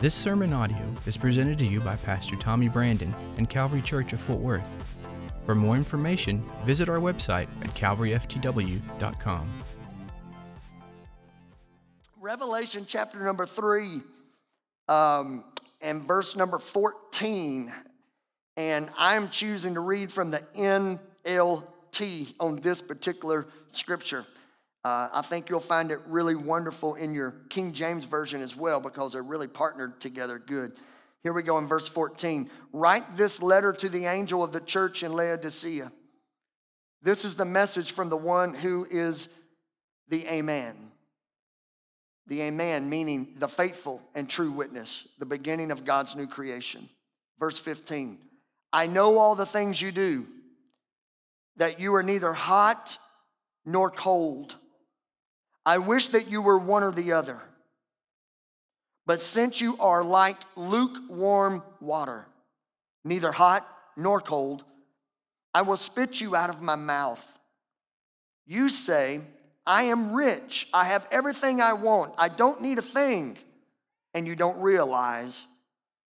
This 0.00 0.14
sermon 0.14 0.52
audio 0.52 0.92
is 1.06 1.16
presented 1.16 1.56
to 1.58 1.64
you 1.64 1.80
by 1.80 1.94
Pastor 1.96 2.34
Tommy 2.36 2.68
Brandon 2.68 3.14
and 3.38 3.48
Calvary 3.48 3.80
Church 3.80 4.12
of 4.12 4.20
Fort 4.20 4.40
Worth. 4.40 4.66
For 5.46 5.54
more 5.54 5.76
information, 5.76 6.44
visit 6.64 6.88
our 6.88 6.98
website 6.98 7.46
at 7.62 7.72
calvaryftw.com. 7.74 9.52
Revelation 12.20 12.84
chapter 12.88 13.20
number 13.20 13.46
three 13.46 14.00
um, 14.88 15.44
and 15.80 16.04
verse 16.04 16.34
number 16.34 16.58
14. 16.58 17.72
And 18.56 18.90
I'm 18.98 19.30
choosing 19.30 19.74
to 19.74 19.80
read 19.80 20.10
from 20.12 20.32
the 20.32 20.40
NLT 20.56 22.34
on 22.40 22.56
this 22.56 22.82
particular 22.82 23.46
scripture. 23.70 24.26
Uh, 24.84 25.08
I 25.12 25.22
think 25.22 25.48
you'll 25.48 25.60
find 25.60 25.90
it 25.90 25.98
really 26.06 26.34
wonderful 26.34 26.94
in 26.94 27.14
your 27.14 27.34
King 27.48 27.72
James 27.72 28.04
Version 28.04 28.42
as 28.42 28.54
well 28.54 28.80
because 28.80 29.12
they're 29.12 29.22
really 29.22 29.48
partnered 29.48 29.98
together 29.98 30.38
good. 30.38 30.72
Here 31.22 31.32
we 31.32 31.42
go 31.42 31.56
in 31.56 31.66
verse 31.66 31.88
14. 31.88 32.50
Write 32.72 33.16
this 33.16 33.40
letter 33.40 33.72
to 33.72 33.88
the 33.88 34.04
angel 34.04 34.42
of 34.42 34.52
the 34.52 34.60
church 34.60 35.02
in 35.02 35.14
Laodicea. 35.14 35.90
This 37.00 37.24
is 37.24 37.34
the 37.34 37.46
message 37.46 37.92
from 37.92 38.10
the 38.10 38.16
one 38.16 38.52
who 38.52 38.86
is 38.90 39.28
the 40.08 40.26
Amen. 40.26 40.76
The 42.26 42.42
Amen, 42.42 42.90
meaning 42.90 43.36
the 43.38 43.48
faithful 43.48 44.02
and 44.14 44.28
true 44.28 44.50
witness, 44.50 45.08
the 45.18 45.26
beginning 45.26 45.70
of 45.70 45.86
God's 45.86 46.14
new 46.14 46.26
creation. 46.26 46.88
Verse 47.38 47.58
15 47.58 48.18
I 48.70 48.86
know 48.86 49.18
all 49.18 49.34
the 49.34 49.46
things 49.46 49.80
you 49.80 49.92
do, 49.92 50.26
that 51.56 51.80
you 51.80 51.94
are 51.94 52.02
neither 52.02 52.34
hot 52.34 52.98
nor 53.64 53.90
cold. 53.90 54.56
I 55.66 55.78
wish 55.78 56.08
that 56.08 56.28
you 56.28 56.42
were 56.42 56.58
one 56.58 56.82
or 56.82 56.92
the 56.92 57.12
other. 57.12 57.40
But 59.06 59.20
since 59.20 59.60
you 59.60 59.76
are 59.78 60.02
like 60.02 60.38
lukewarm 60.56 61.62
water, 61.80 62.26
neither 63.04 63.32
hot 63.32 63.66
nor 63.96 64.20
cold, 64.20 64.64
I 65.52 65.62
will 65.62 65.76
spit 65.76 66.20
you 66.20 66.34
out 66.34 66.50
of 66.50 66.62
my 66.62 66.74
mouth. 66.74 67.24
You 68.46 68.68
say, 68.68 69.20
I 69.66 69.84
am 69.84 70.12
rich. 70.12 70.68
I 70.72 70.84
have 70.84 71.06
everything 71.10 71.60
I 71.60 71.72
want. 71.74 72.12
I 72.18 72.28
don't 72.28 72.60
need 72.60 72.78
a 72.78 72.82
thing. 72.82 73.38
And 74.12 74.26
you 74.26 74.36
don't 74.36 74.60
realize 74.60 75.44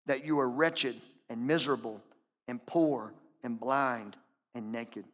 that 0.06 0.24
you 0.24 0.38
are 0.40 0.50
wretched 0.50 1.00
and 1.28 1.46
miserable 1.46 2.02
and 2.48 2.64
poor 2.66 3.12
and 3.42 3.58
blind 3.58 4.16
and 4.54 4.72
naked. 4.72 5.04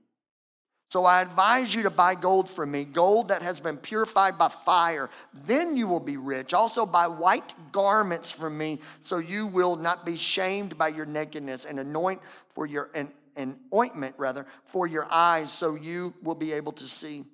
So 0.90 1.04
I 1.04 1.22
advise 1.22 1.72
you 1.72 1.84
to 1.84 1.90
buy 1.90 2.16
gold 2.16 2.50
from 2.50 2.72
me, 2.72 2.84
gold 2.84 3.28
that 3.28 3.42
has 3.42 3.60
been 3.60 3.76
purified 3.76 4.36
by 4.36 4.48
fire. 4.48 5.08
Then 5.46 5.76
you 5.76 5.86
will 5.86 6.00
be 6.00 6.16
rich. 6.16 6.52
Also 6.52 6.84
buy 6.84 7.06
white 7.06 7.54
garments 7.70 8.32
from 8.32 8.58
me, 8.58 8.80
so 9.00 9.18
you 9.18 9.46
will 9.46 9.76
not 9.76 10.04
be 10.04 10.16
shamed 10.16 10.76
by 10.76 10.88
your 10.88 11.06
nakedness, 11.06 11.64
and 11.64 11.78
anoint 11.78 12.20
for 12.56 12.66
your 12.66 12.90
an, 12.96 13.08
an 13.36 13.56
ointment 13.72 14.16
rather 14.18 14.46
for 14.72 14.88
your 14.88 15.06
eyes, 15.12 15.52
so 15.52 15.76
you 15.76 16.12
will 16.24 16.34
be 16.34 16.52
able 16.52 16.72
to 16.72 16.84
see. 16.84 17.24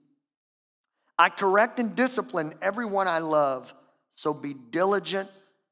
I 1.19 1.31
correct 1.31 1.79
and 1.79 1.97
discipline 1.97 2.53
everyone 2.61 3.09
I 3.09 3.21
love, 3.21 3.73
so 4.17 4.34
be 4.34 4.53
diligent 4.53 5.31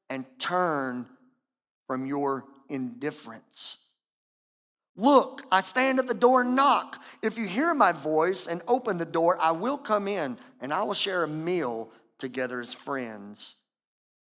and 0.09 0.25
turn 0.39 1.05
from 1.85 2.07
your 2.07 2.45
indifference. 2.67 3.84
Look, 4.97 5.41
I 5.51 5.61
stand 5.61 5.99
at 5.99 6.07
the 6.07 6.13
door 6.13 6.41
and 6.41 6.55
knock. 6.55 7.01
If 7.21 7.37
you 7.37 7.45
hear 7.47 7.73
my 7.73 7.91
voice 7.91 8.47
and 8.47 8.61
open 8.67 8.97
the 8.97 9.05
door, 9.05 9.37
I 9.41 9.51
will 9.51 9.77
come 9.77 10.07
in 10.07 10.37
and 10.61 10.73
I 10.73 10.83
will 10.83 10.93
share 10.93 11.23
a 11.23 11.27
meal 11.27 11.91
together 12.17 12.61
as 12.61 12.73
friends. 12.73 13.55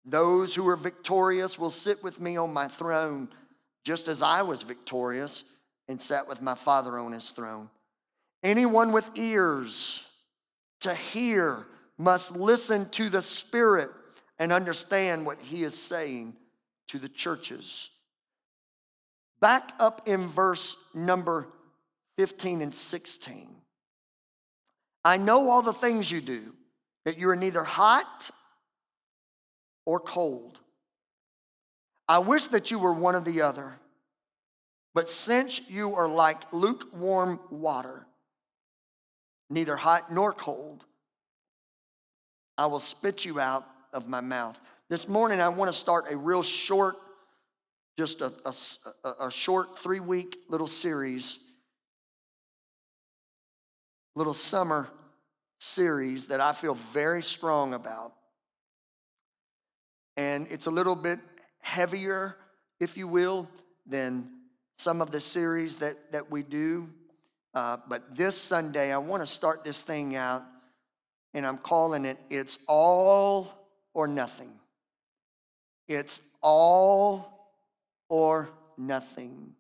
Those 0.05 0.53
who 0.53 0.67
are 0.67 0.75
victorious 0.75 1.57
will 1.57 1.71
sit 1.71 2.03
with 2.03 2.19
me 2.19 2.37
on 2.37 2.53
my 2.53 2.67
throne, 2.67 3.29
just 3.83 4.07
as 4.07 4.21
I 4.21 4.43
was 4.43 4.61
victorious 4.61 5.43
and 5.87 6.02
sat 6.02 6.27
with 6.27 6.41
my 6.41 6.55
Father 6.55 6.97
on 6.97 7.11
his 7.11 7.29
throne. 7.31 7.69
Anyone 8.43 8.91
with 8.91 9.09
ears 9.15 10.05
to 10.81 10.93
hear 10.93 11.65
must 11.97 12.35
listen 12.35 12.89
to 12.91 13.09
the 13.09 13.21
Spirit 13.21 13.89
and 14.37 14.53
understand 14.53 15.25
what 15.25 15.39
he 15.39 15.63
is 15.63 15.77
saying 15.77 16.35
to 16.87 16.97
the 16.97 17.09
churches. 17.09 17.89
Back 19.42 19.72
up 19.80 20.08
in 20.08 20.27
verse 20.27 20.76
number 20.94 21.48
15 22.17 22.61
and 22.61 22.76
16. 22.76 23.48
I 25.05 25.17
know 25.17 25.50
all 25.50 25.61
the 25.61 25.73
things 25.73 26.11
you 26.11 26.20
do, 26.20 26.54
that 27.05 27.17
you 27.17 27.30
are 27.30 27.36
neither 27.36 27.64
hot 27.64 28.30
or 29.86 30.00
cold. 30.00 30.60
I 32.08 32.20
wish 32.20 32.45
that 32.48 32.72
you 32.72 32.80
were 32.80 32.94
one 32.94 33.16
or 33.16 33.22
the 33.22 33.42
other. 33.42 33.80
But 34.94 35.08
since 35.08 35.70
you 35.70 35.95
are 35.95 36.08
like 36.08 36.52
lukewarm 36.52 37.39
water, 37.50 38.06
neither 39.50 39.76
hot 39.76 40.11
nor 40.11 40.33
cold, 40.33 40.83
I 42.58 42.66
will 42.66 42.80
spit 42.80 43.23
you 43.23 43.39
out 43.39 43.66
of 43.94 44.10
my 44.10 44.20
mouth. 44.20 44.60
This 44.89 45.08
morning, 45.08 45.39
I 45.39 45.48
want 45.50 45.71
to 45.71 45.77
start 45.77 46.11
a 46.11 46.17
real 46.17 46.44
short 46.44 46.98
just 47.99 48.21
a, 48.21 48.32
a, 49.04 49.27
a 49.27 49.30
short 49.30 49.77
three 49.77 49.99
week 49.99 50.37
little 50.48 50.67
series, 50.67 51.37
little 54.15 54.33
summer 54.33 54.87
series 55.60 56.27
that 56.27 56.39
I 56.39 56.54
feel 56.54 56.76
very 56.93 57.21
strong 57.21 57.73
about. 57.73 58.14
And 60.15 60.48
it's 60.49 60.65
a 60.65 60.71
little 60.71 60.95
bit 60.95 61.20
heavier, 61.59 62.38
if 62.80 62.95
you 62.95 63.05
will, 63.05 63.49
than 63.86 64.32
some 64.77 65.02
of 65.02 65.11
the 65.11 65.20
series 65.20 65.80
that, 65.80 66.14
that 66.14 66.32
we 66.32 66.42
do. 66.42 66.88
Uh, 67.54 67.80
but 67.89 68.15
this 68.15 68.38
Sunday, 68.38 68.93
I 68.93 68.98
want 68.98 69.23
to 69.23 69.27
start 69.27 69.65
this 69.65 69.83
thing 69.83 70.15
out, 70.15 70.45
and 71.33 71.45
I'm 71.45 71.58
calling 71.58 72.05
it 72.05 72.17
It's 72.30 72.59
All 72.65 73.67
or 73.93 74.08
Nothing. 74.08 74.54
It's 75.89 76.21
all 76.42 77.39
or 78.09 78.49
nothing. 78.77 79.53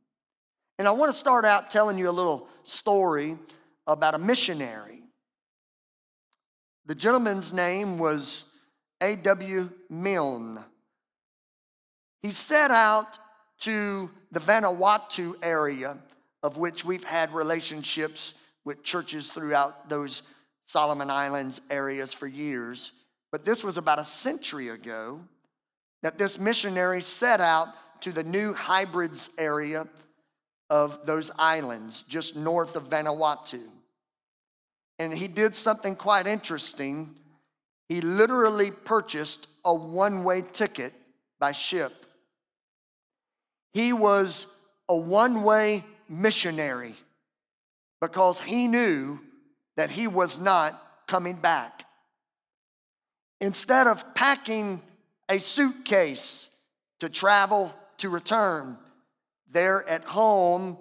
And 0.77 0.87
I 0.87 0.91
want 0.91 1.11
to 1.11 1.17
start 1.17 1.45
out 1.45 1.71
telling 1.71 1.97
you 1.97 2.09
a 2.09 2.11
little 2.11 2.47
story 2.63 3.37
about 3.87 4.15
a 4.15 4.19
missionary. 4.19 5.03
The 6.85 6.95
gentleman's 6.95 7.53
name 7.53 7.99
was 7.99 8.45
A.W. 9.01 9.69
Milne. 9.89 10.63
He 12.21 12.31
set 12.31 12.71
out 12.71 13.19
to 13.59 14.09
the 14.31 14.39
Vanuatu 14.39 15.35
area, 15.43 15.97
of 16.43 16.57
which 16.57 16.83
we've 16.83 17.03
had 17.03 17.33
relationships 17.33 18.33
with 18.65 18.83
churches 18.83 19.29
throughout 19.29 19.89
those 19.89 20.23
Solomon 20.67 21.09
Islands 21.09 21.61
areas 21.69 22.13
for 22.13 22.27
years. 22.27 22.91
But 23.31 23.45
this 23.45 23.63
was 23.63 23.77
about 23.77 23.99
a 23.99 24.03
century 24.03 24.69
ago 24.69 25.19
that 26.01 26.17
this 26.17 26.39
missionary 26.39 27.01
set 27.01 27.41
out 27.41 27.69
to 28.01 28.11
the 28.11 28.23
New 28.23 28.53
Hebrides 28.53 29.29
area 29.37 29.87
of 30.69 31.05
those 31.05 31.31
islands 31.37 32.03
just 32.03 32.35
north 32.35 32.75
of 32.75 32.89
Vanuatu. 32.89 33.61
And 34.99 35.13
he 35.13 35.27
did 35.27 35.55
something 35.55 35.95
quite 35.95 36.27
interesting. 36.27 37.15
He 37.87 38.01
literally 38.01 38.71
purchased 38.71 39.47
a 39.65 39.73
one 39.73 40.23
way 40.23 40.43
ticket 40.51 40.93
by 41.39 41.53
ship. 41.53 42.05
He 43.73 43.93
was 43.93 44.45
a 44.87 44.95
one 44.95 45.43
way 45.43 45.83
missionary 46.09 46.95
because 48.01 48.39
he 48.39 48.67
knew 48.67 49.19
that 49.77 49.89
he 49.89 50.07
was 50.07 50.39
not 50.39 50.81
coming 51.07 51.35
back. 51.35 51.85
Instead 53.41 53.87
of 53.87 54.13
packing 54.13 54.81
a 55.29 55.39
suitcase 55.39 56.49
to 56.99 57.07
travel 57.07 57.73
to 57.99 58.09
return. 58.09 58.77
There 59.51 59.87
at 59.87 60.03
home, 60.03 60.77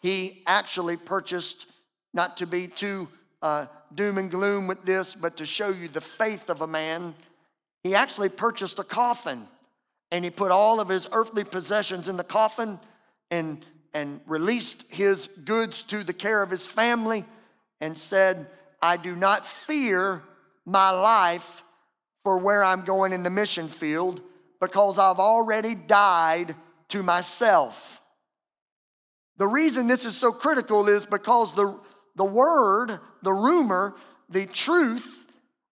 he 0.00 0.42
actually 0.46 0.96
purchased, 0.96 1.66
not 2.14 2.36
to 2.38 2.46
be 2.46 2.66
too 2.66 3.08
uh, 3.42 3.66
doom 3.94 4.18
and 4.18 4.30
gloom 4.30 4.66
with 4.66 4.84
this, 4.84 5.14
but 5.14 5.36
to 5.38 5.46
show 5.46 5.70
you 5.70 5.88
the 5.88 6.00
faith 6.00 6.50
of 6.50 6.62
a 6.62 6.66
man, 6.66 7.14
he 7.82 7.94
actually 7.94 8.28
purchased 8.28 8.78
a 8.78 8.84
coffin 8.84 9.46
and 10.10 10.24
he 10.24 10.30
put 10.30 10.50
all 10.50 10.80
of 10.80 10.88
his 10.88 11.08
earthly 11.12 11.44
possessions 11.44 12.08
in 12.08 12.16
the 12.16 12.24
coffin 12.24 12.78
and, 13.30 13.64
and 13.94 14.20
released 14.26 14.92
his 14.92 15.26
goods 15.26 15.82
to 15.82 16.02
the 16.02 16.12
care 16.12 16.42
of 16.42 16.50
his 16.50 16.66
family 16.66 17.24
and 17.80 17.96
said, 17.96 18.46
I 18.80 18.96
do 18.96 19.14
not 19.14 19.46
fear 19.46 20.22
my 20.64 20.90
life 20.90 21.62
for 22.24 22.38
where 22.38 22.64
I'm 22.64 22.84
going 22.84 23.12
in 23.12 23.22
the 23.22 23.30
mission 23.30 23.68
field 23.68 24.20
because 24.60 24.98
I've 24.98 25.18
already 25.18 25.74
died 25.74 26.54
to 26.88 27.02
myself. 27.02 28.00
The 29.38 29.46
reason 29.46 29.86
this 29.86 30.04
is 30.04 30.16
so 30.16 30.32
critical 30.32 30.88
is 30.88 31.04
because 31.04 31.54
the, 31.54 31.78
the 32.14 32.24
word, 32.24 32.98
the 33.22 33.32
rumor, 33.32 33.94
the 34.28 34.46
truth 34.46 35.26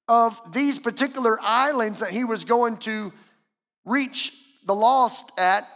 of 0.06 0.40
these 0.52 0.78
particular 0.78 1.38
islands 1.40 2.00
that 2.00 2.10
he 2.10 2.25
was 2.25 2.44
going 2.44 2.76
to 2.78 3.12
reach 3.84 4.32
the 4.66 4.75
lost 4.75 5.31
at 5.38 5.66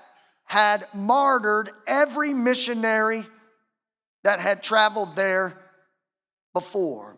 had 0.45 0.87
martyred 0.95 1.71
every 1.87 2.33
missionary 2.35 3.25
that 4.25 4.41
had 4.41 4.63
traveled 4.63 5.15
there 5.17 5.57
before. 6.55 7.17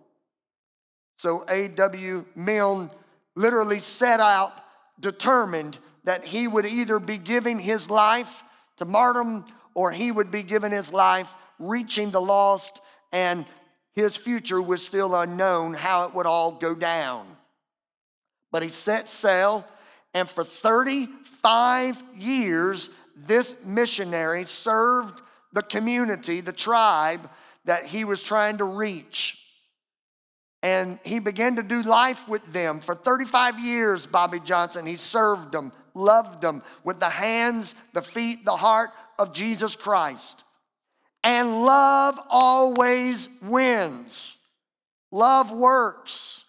So 1.18 1.44
A.W. 1.48 2.24
Milne 2.34 2.90
literally 3.36 3.80
set 3.80 4.20
out 4.20 4.52
determined 5.00 5.78
that 6.04 6.24
he 6.24 6.46
would 6.46 6.66
either 6.66 6.98
be 6.98 7.18
giving 7.18 7.58
his 7.58 7.90
life 7.90 8.42
to 8.78 8.84
martyrdom 8.84 9.44
or 9.74 9.90
he 9.90 10.10
would 10.10 10.30
be 10.30 10.42
giving 10.42 10.72
his 10.72 10.92
life 10.92 11.32
reaching 11.58 12.10
the 12.10 12.20
lost 12.20 12.80
and 13.12 13.44
his 13.92 14.16
future 14.16 14.62
was 14.62 14.84
still 14.84 15.14
unknown 15.14 15.74
how 15.74 16.06
it 16.06 16.14
would 16.14 16.26
all 16.26 16.52
go 16.52 16.74
down. 16.74 17.26
But 18.52 18.62
he 18.62 18.68
set 18.68 19.08
sail, 19.08 19.64
and 20.14 20.28
for 20.28 20.44
35 20.44 22.02
years, 22.16 22.88
this 23.16 23.56
missionary 23.64 24.44
served 24.44 25.20
the 25.52 25.62
community, 25.62 26.40
the 26.40 26.52
tribe 26.52 27.28
that 27.64 27.84
he 27.84 28.04
was 28.04 28.22
trying 28.22 28.58
to 28.58 28.64
reach. 28.64 29.39
And 30.62 30.98
he 31.04 31.18
began 31.18 31.56
to 31.56 31.62
do 31.62 31.82
life 31.82 32.28
with 32.28 32.52
them. 32.52 32.80
For 32.80 32.94
35 32.94 33.58
years, 33.58 34.06
Bobby 34.06 34.40
Johnson, 34.40 34.86
he 34.86 34.96
served 34.96 35.52
them, 35.52 35.72
loved 35.94 36.42
them 36.42 36.62
with 36.84 37.00
the 37.00 37.08
hands, 37.08 37.74
the 37.94 38.02
feet, 38.02 38.44
the 38.44 38.56
heart 38.56 38.90
of 39.18 39.32
Jesus 39.32 39.74
Christ. 39.74 40.44
And 41.24 41.64
love 41.64 42.18
always 42.28 43.28
wins. 43.42 44.36
Love 45.10 45.50
works. 45.50 46.44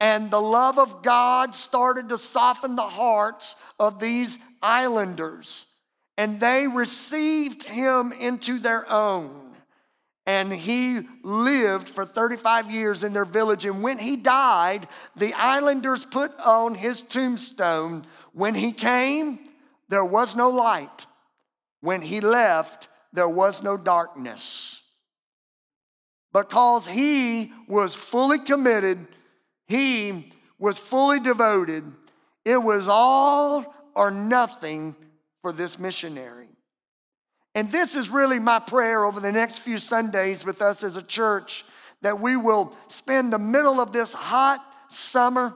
And 0.00 0.30
the 0.30 0.40
love 0.40 0.78
of 0.78 1.02
God 1.02 1.54
started 1.54 2.10
to 2.10 2.18
soften 2.18 2.76
the 2.76 2.82
hearts 2.82 3.56
of 3.80 3.98
these 3.98 4.38
islanders. 4.62 5.64
And 6.16 6.40
they 6.40 6.66
received 6.66 7.64
him 7.64 8.12
into 8.12 8.58
their 8.58 8.90
own. 8.90 9.47
And 10.28 10.52
he 10.52 11.00
lived 11.22 11.88
for 11.88 12.04
35 12.04 12.70
years 12.70 13.02
in 13.02 13.14
their 13.14 13.24
village. 13.24 13.64
And 13.64 13.82
when 13.82 13.96
he 13.98 14.14
died, 14.14 14.86
the 15.16 15.32
islanders 15.32 16.04
put 16.04 16.38
on 16.38 16.74
his 16.74 17.00
tombstone 17.00 18.04
when 18.34 18.54
he 18.54 18.72
came, 18.72 19.38
there 19.88 20.04
was 20.04 20.36
no 20.36 20.50
light. 20.50 21.06
When 21.80 22.02
he 22.02 22.20
left, 22.20 22.88
there 23.14 23.28
was 23.28 23.62
no 23.62 23.78
darkness. 23.78 24.82
Because 26.34 26.86
he 26.86 27.50
was 27.66 27.96
fully 27.96 28.38
committed, 28.38 28.98
he 29.66 30.34
was 30.58 30.78
fully 30.78 31.20
devoted. 31.20 31.84
It 32.44 32.58
was 32.58 32.86
all 32.86 33.74
or 33.96 34.10
nothing 34.10 34.94
for 35.40 35.54
this 35.54 35.78
missionary. 35.78 36.47
And 37.54 37.72
this 37.72 37.96
is 37.96 38.10
really 38.10 38.38
my 38.38 38.58
prayer 38.58 39.04
over 39.04 39.20
the 39.20 39.32
next 39.32 39.60
few 39.60 39.78
Sundays 39.78 40.44
with 40.44 40.62
us 40.62 40.82
as 40.82 40.96
a 40.96 41.02
church 41.02 41.64
that 42.02 42.20
we 42.20 42.36
will 42.36 42.76
spend 42.88 43.32
the 43.32 43.38
middle 43.38 43.80
of 43.80 43.92
this 43.92 44.12
hot 44.12 44.64
summer 44.88 45.54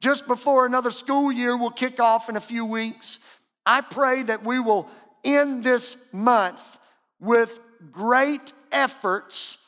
just 0.00 0.26
before 0.26 0.66
another 0.66 0.90
school 0.90 1.32
year 1.32 1.56
will 1.56 1.70
kick 1.70 2.00
off 2.00 2.28
in 2.28 2.36
a 2.36 2.40
few 2.40 2.64
weeks. 2.64 3.18
I 3.64 3.80
pray 3.80 4.22
that 4.22 4.44
we 4.44 4.60
will 4.60 4.88
end 5.24 5.64
this 5.64 5.96
month 6.12 6.78
with 7.20 7.58
great 7.90 8.52
efforts 8.70 9.58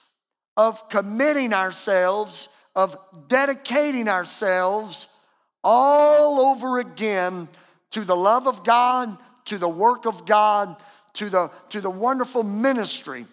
of 0.57 0.89
committing 0.89 1.53
ourselves, 1.53 2.49
of 2.75 2.97
dedicating 3.29 4.09
ourselves 4.09 5.07
all 5.65 6.41
over 6.41 6.79
again 6.79 7.49
to 7.91 8.05
the 8.05 8.17
love 8.17 8.47
of 8.47 8.65
God, 8.65 9.17
to 9.47 9.59
the 9.59 9.69
work 9.69 10.07
of 10.07 10.27
God, 10.27 10.77
to 11.15 11.31
the, 11.31 11.51
to 11.71 11.81
the 11.81 11.91
wonderful 11.91 12.43
ministry 12.43 13.27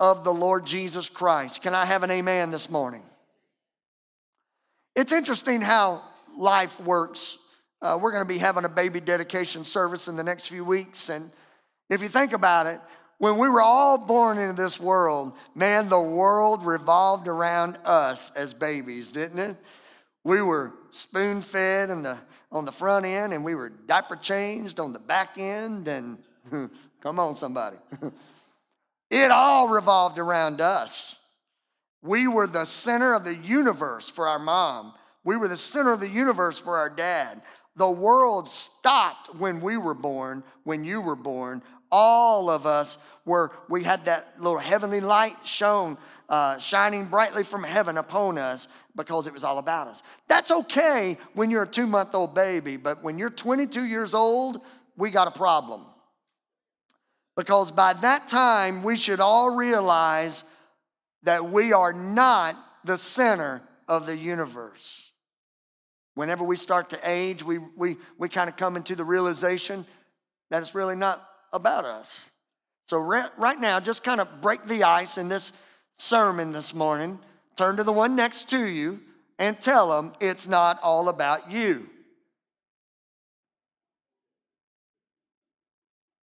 of 0.00 0.24
the 0.24 0.32
Lord 0.32 0.66
Jesus 0.66 1.08
Christ. 1.08 1.62
Can 1.62 1.74
I 1.74 1.84
have 1.84 2.02
an 2.02 2.10
amen 2.10 2.50
this 2.50 2.70
morning? 2.70 3.02
It's 4.96 5.12
interesting 5.12 5.60
how 5.60 6.02
life 6.36 6.80
works. 6.80 7.38
Uh, 7.82 7.98
we're 8.00 8.12
going 8.12 8.24
to 8.24 8.28
be 8.28 8.38
having 8.38 8.64
a 8.64 8.68
baby 8.68 9.00
dedication 9.00 9.64
service 9.64 10.08
in 10.08 10.16
the 10.16 10.22
next 10.22 10.48
few 10.48 10.64
weeks. 10.64 11.08
And 11.08 11.30
if 11.90 12.02
you 12.02 12.08
think 12.08 12.32
about 12.32 12.66
it, 12.66 12.78
when 13.18 13.38
we 13.38 13.48
were 13.48 13.62
all 13.62 13.98
born 13.98 14.38
into 14.38 14.60
this 14.60 14.78
world, 14.80 15.34
man, 15.54 15.88
the 15.88 16.00
world 16.00 16.64
revolved 16.64 17.28
around 17.28 17.78
us 17.84 18.30
as 18.32 18.52
babies, 18.52 19.12
didn't 19.12 19.38
it? 19.38 19.56
We 20.24 20.42
were 20.42 20.72
spoon 20.90 21.40
fed 21.40 21.90
the, 21.90 22.18
on 22.50 22.64
the 22.64 22.72
front 22.72 23.06
end, 23.06 23.32
and 23.32 23.44
we 23.44 23.54
were 23.54 23.70
diaper 23.70 24.16
changed 24.16 24.80
on 24.80 24.92
the 24.92 24.98
back 24.98 25.38
end. 25.38 25.86
And 25.88 26.18
come 27.04 27.20
on, 27.20 27.36
somebody. 27.36 27.76
it 29.10 29.30
all 29.30 29.68
revolved 29.68 30.18
around 30.18 30.60
us. 30.60 31.20
We 32.02 32.26
were 32.26 32.48
the 32.48 32.64
center 32.64 33.14
of 33.14 33.22
the 33.24 33.36
universe 33.36 34.10
for 34.10 34.26
our 34.26 34.40
mom. 34.40 34.94
We 35.22 35.36
were 35.36 35.46
the 35.46 35.56
center 35.56 35.92
of 35.92 36.00
the 36.00 36.08
universe 36.08 36.58
for 36.58 36.76
our 36.78 36.90
dad. 36.90 37.40
The 37.76 37.90
world 37.90 38.48
stopped 38.48 39.36
when 39.36 39.60
we 39.60 39.76
were 39.76 39.94
born, 39.94 40.42
when 40.64 40.84
you 40.84 41.00
were 41.00 41.16
born 41.16 41.62
all 41.94 42.50
of 42.50 42.66
us 42.66 42.98
were, 43.24 43.52
we 43.68 43.84
had 43.84 44.04
that 44.06 44.26
little 44.38 44.58
heavenly 44.58 45.00
light 45.00 45.36
shone, 45.44 45.96
uh, 46.28 46.58
shining 46.58 47.06
brightly 47.06 47.44
from 47.44 47.62
heaven 47.62 47.96
upon 47.98 48.36
us 48.36 48.66
because 48.96 49.28
it 49.28 49.32
was 49.32 49.44
all 49.44 49.58
about 49.58 49.86
us. 49.86 50.02
That's 50.28 50.50
okay 50.50 51.16
when 51.34 51.52
you're 51.52 51.62
a 51.62 51.68
two 51.68 51.86
month 51.86 52.16
old 52.16 52.34
baby, 52.34 52.76
but 52.76 53.04
when 53.04 53.16
you're 53.16 53.30
22 53.30 53.84
years 53.84 54.12
old, 54.12 54.60
we 54.96 55.10
got 55.10 55.28
a 55.28 55.30
problem. 55.30 55.86
Because 57.36 57.72
by 57.72 57.94
that 57.94 58.28
time, 58.28 58.82
we 58.82 58.96
should 58.96 59.20
all 59.20 59.54
realize 59.54 60.44
that 61.24 61.44
we 61.44 61.72
are 61.72 61.92
not 61.92 62.56
the 62.84 62.98
center 62.98 63.62
of 63.88 64.06
the 64.06 64.16
universe. 64.16 65.10
Whenever 66.14 66.44
we 66.44 66.56
start 66.56 66.90
to 66.90 67.00
age, 67.02 67.42
we, 67.42 67.58
we, 67.76 67.96
we 68.18 68.28
kind 68.28 68.48
of 68.48 68.56
come 68.56 68.76
into 68.76 68.94
the 68.94 69.04
realization 69.04 69.84
that 70.50 70.62
it's 70.62 70.74
really 70.74 70.94
not 70.94 71.26
about 71.52 71.84
us. 71.84 72.28
So, 72.86 72.98
right 72.98 73.58
now, 73.58 73.80
just 73.80 74.04
kind 74.04 74.20
of 74.20 74.42
break 74.42 74.64
the 74.66 74.84
ice 74.84 75.18
in 75.18 75.28
this 75.28 75.52
sermon 75.98 76.52
this 76.52 76.74
morning. 76.74 77.18
Turn 77.56 77.76
to 77.78 77.84
the 77.84 77.92
one 77.92 78.14
next 78.14 78.50
to 78.50 78.64
you 78.64 79.00
and 79.38 79.58
tell 79.60 79.88
them 79.88 80.12
it's 80.20 80.46
not 80.46 80.80
all 80.82 81.08
about 81.08 81.50
you. 81.50 81.86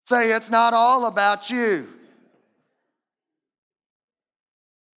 Say, 0.06 0.32
it's 0.32 0.52
not 0.52 0.74
all 0.74 1.06
about 1.08 1.50
you. 1.50 1.88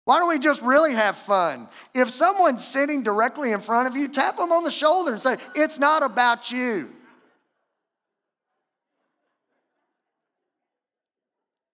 Why 0.04 0.18
don't 0.18 0.28
we 0.28 0.38
just 0.38 0.62
really 0.62 0.92
have 0.92 1.16
fun? 1.16 1.68
If 1.92 2.10
someone's 2.10 2.64
sitting 2.64 3.02
directly 3.02 3.52
in 3.52 3.60
front 3.60 3.88
of 3.88 3.96
you, 3.96 4.08
tap 4.08 4.36
them 4.36 4.52
on 4.52 4.62
the 4.62 4.70
shoulder 4.70 5.12
and 5.12 5.20
say, 5.20 5.36
It's 5.54 5.78
not 5.80 6.04
about 6.04 6.52
you. 6.52 6.90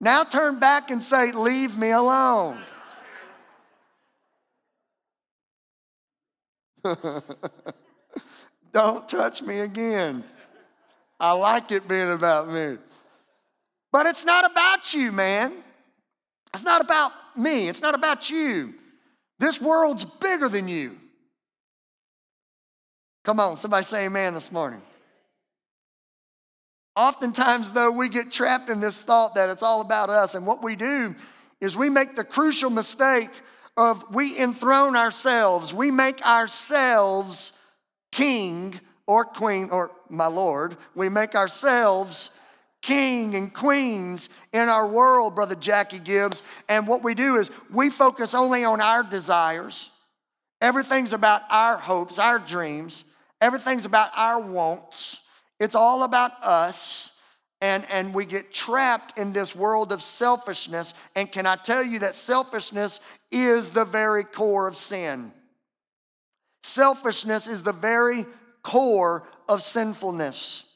Now 0.01 0.25
turn 0.25 0.59
back 0.59 0.91
and 0.91 1.03
say, 1.03 1.33
Leave 1.33 1.77
me 1.77 1.91
alone. 1.91 2.62
Don't 8.73 9.09
touch 9.09 9.43
me 9.43 9.61
again. 9.61 10.25
I 11.21 11.33
like 11.33 11.71
it 11.71 11.87
being 11.87 12.11
about 12.11 12.49
me. 12.49 12.79
But 13.92 14.06
it's 14.06 14.25
not 14.25 14.50
about 14.50 14.94
you, 14.94 15.12
man. 15.12 15.52
It's 16.54 16.64
not 16.64 16.80
about 16.80 17.12
me. 17.37 17.68
It's 17.68 17.82
not 17.82 17.94
about 17.94 18.30
you. 18.30 18.75
This 19.38 19.61
world's 19.61 20.04
bigger 20.04 20.49
than 20.49 20.66
you. 20.66 20.96
Come 23.25 23.38
on, 23.38 23.56
somebody 23.56 23.84
say 23.84 24.06
amen 24.06 24.34
this 24.34 24.50
morning. 24.50 24.82
Oftentimes, 26.96 27.72
though, 27.72 27.90
we 27.90 28.08
get 28.08 28.32
trapped 28.32 28.68
in 28.68 28.80
this 28.80 29.00
thought 29.00 29.34
that 29.34 29.49
it's 29.49 29.62
all 29.62 29.80
about 29.80 30.11
us. 30.11 30.34
And 30.34 30.46
what 30.46 30.62
we 30.62 30.76
do 30.76 31.14
is 31.61 31.76
we 31.76 31.88
make 31.88 32.16
the 32.16 32.25
crucial 32.25 32.70
mistake 32.70 33.30
of 33.76 34.04
we 34.14 34.38
enthrone 34.38 34.96
ourselves. 34.96 35.72
We 35.72 35.90
make 35.90 36.25
ourselves 36.26 37.52
king 38.11 38.78
or 39.06 39.25
queen 39.25 39.70
or 39.70 39.90
my 40.11 40.26
Lord. 40.26 40.76
We 40.94 41.08
make 41.08 41.34
ourselves 41.34 42.30
king 42.83 43.35
and 43.37 43.55
queens 43.55 44.29
in 44.53 44.69
our 44.69 44.87
world, 44.87 45.35
Brother 45.35 45.55
Jackie 45.55 46.01
Gibbs. 46.01 46.43
And 46.69 46.87
what 46.87 47.03
we 47.03 47.15
do 47.15 47.37
is 47.37 47.51
we 47.71 47.89
focus 47.89 48.35
only 48.35 48.65
on 48.65 48.81
our 48.81 49.03
desires. 49.03 49.91
Everything's 50.61 51.12
about 51.12 51.43
our 51.49 51.77
hopes, 51.77 52.19
our 52.19 52.39
dreams. 52.39 53.05
Everything's 53.41 53.85
about 53.85 54.11
our 54.15 54.41
wants. 54.41 55.21
It's 55.59 55.75
all 55.75 56.03
about 56.03 56.33
us. 56.43 57.12
And, 57.61 57.85
and 57.91 58.12
we 58.12 58.27
get 58.27 58.53
trapped 58.53 59.17
in 59.17 59.33
this 59.33 59.55
world 59.55 59.93
of 59.93 60.03
selfishness. 60.03 60.95
And 61.15 61.31
can 61.31 61.47
I 61.47 61.57
tell 61.57 61.83
you 61.83 62.01
that 62.01 62.17
selfishness 62.17 63.01
is 63.31 63.71
the 63.71 63.85
very 63.85 64.25
core 64.25 64.67
of 64.67 64.77
sin? 64.77 65.33
Selfishness 66.65 67.47
is 67.47 67.62
the 67.62 67.73
very 67.73 68.27
core 68.62 69.29
of 69.49 69.62
sinfulness. 69.62 70.72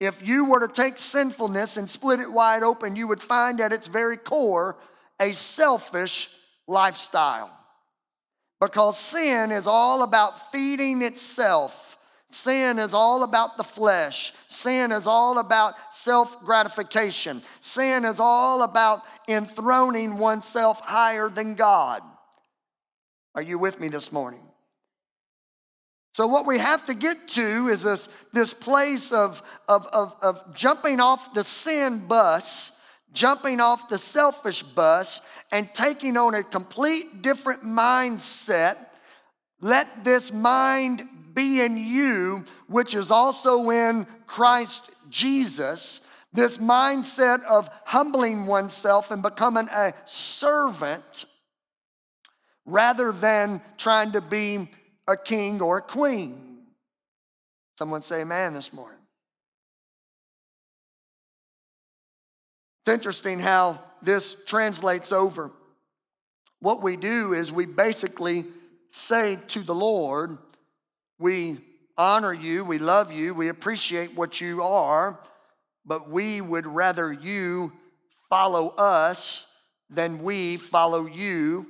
If 0.00 0.26
you 0.26 0.44
were 0.44 0.60
to 0.60 0.72
take 0.72 0.98
sinfulness 0.98 1.76
and 1.76 1.90
split 1.90 2.20
it 2.20 2.32
wide 2.32 2.62
open, 2.62 2.94
you 2.94 3.08
would 3.08 3.22
find 3.22 3.60
at 3.60 3.72
its 3.72 3.88
very 3.88 4.16
core 4.16 4.76
a 5.20 5.32
selfish 5.32 6.30
lifestyle. 6.66 7.50
Because 8.60 8.98
sin 8.98 9.50
is 9.50 9.66
all 9.66 10.02
about 10.02 10.52
feeding 10.52 11.02
itself. 11.02 11.98
Sin 12.30 12.78
is 12.78 12.92
all 12.92 13.22
about 13.22 13.56
the 13.56 13.64
flesh. 13.64 14.32
Sin 14.48 14.92
is 14.92 15.06
all 15.06 15.38
about 15.38 15.74
self 15.92 16.40
gratification. 16.44 17.42
Sin 17.60 18.04
is 18.04 18.20
all 18.20 18.62
about 18.62 19.00
enthroning 19.28 20.18
oneself 20.18 20.80
higher 20.80 21.28
than 21.28 21.54
God. 21.54 22.02
Are 23.34 23.42
you 23.42 23.58
with 23.58 23.80
me 23.80 23.88
this 23.88 24.12
morning? 24.12 24.47
So, 26.12 26.26
what 26.26 26.46
we 26.46 26.58
have 26.58 26.86
to 26.86 26.94
get 26.94 27.16
to 27.30 27.68
is 27.68 27.82
this, 27.82 28.08
this 28.32 28.52
place 28.52 29.12
of, 29.12 29.42
of, 29.68 29.86
of, 29.92 30.16
of 30.20 30.54
jumping 30.54 31.00
off 31.00 31.32
the 31.34 31.44
sin 31.44 32.08
bus, 32.08 32.72
jumping 33.12 33.60
off 33.60 33.88
the 33.88 33.98
selfish 33.98 34.62
bus, 34.62 35.20
and 35.52 35.68
taking 35.74 36.16
on 36.16 36.34
a 36.34 36.42
complete 36.42 37.04
different 37.22 37.62
mindset. 37.62 38.76
Let 39.60 40.04
this 40.04 40.32
mind 40.32 41.02
be 41.34 41.60
in 41.60 41.76
you, 41.76 42.44
which 42.66 42.94
is 42.94 43.10
also 43.10 43.70
in 43.70 44.06
Christ 44.26 44.90
Jesus. 45.08 46.00
This 46.32 46.58
mindset 46.58 47.42
of 47.44 47.70
humbling 47.84 48.46
oneself 48.46 49.10
and 49.10 49.22
becoming 49.22 49.68
a 49.68 49.94
servant 50.04 51.24
rather 52.66 53.12
than 53.12 53.62
trying 53.78 54.12
to 54.12 54.20
be 54.20 54.68
a 55.08 55.16
king 55.16 55.60
or 55.60 55.78
a 55.78 55.82
queen. 55.82 56.58
Someone 57.76 58.02
say 58.02 58.20
amen 58.20 58.52
this 58.52 58.72
morning. 58.72 58.98
It's 62.82 62.94
interesting 62.94 63.40
how 63.40 63.80
this 64.02 64.44
translates 64.44 65.10
over. 65.10 65.50
What 66.60 66.82
we 66.82 66.96
do 66.96 67.32
is 67.32 67.50
we 67.50 67.66
basically 67.66 68.44
say 68.90 69.38
to 69.48 69.60
the 69.60 69.74
Lord, 69.74 70.38
We 71.18 71.58
honor 71.96 72.32
you, 72.32 72.64
we 72.64 72.78
love 72.78 73.10
you, 73.10 73.34
we 73.34 73.48
appreciate 73.48 74.14
what 74.14 74.40
you 74.40 74.62
are, 74.62 75.18
but 75.84 76.08
we 76.08 76.40
would 76.40 76.66
rather 76.66 77.12
you 77.12 77.72
follow 78.28 78.68
us 78.70 79.46
than 79.90 80.22
we 80.22 80.56
follow 80.56 81.06
you. 81.06 81.66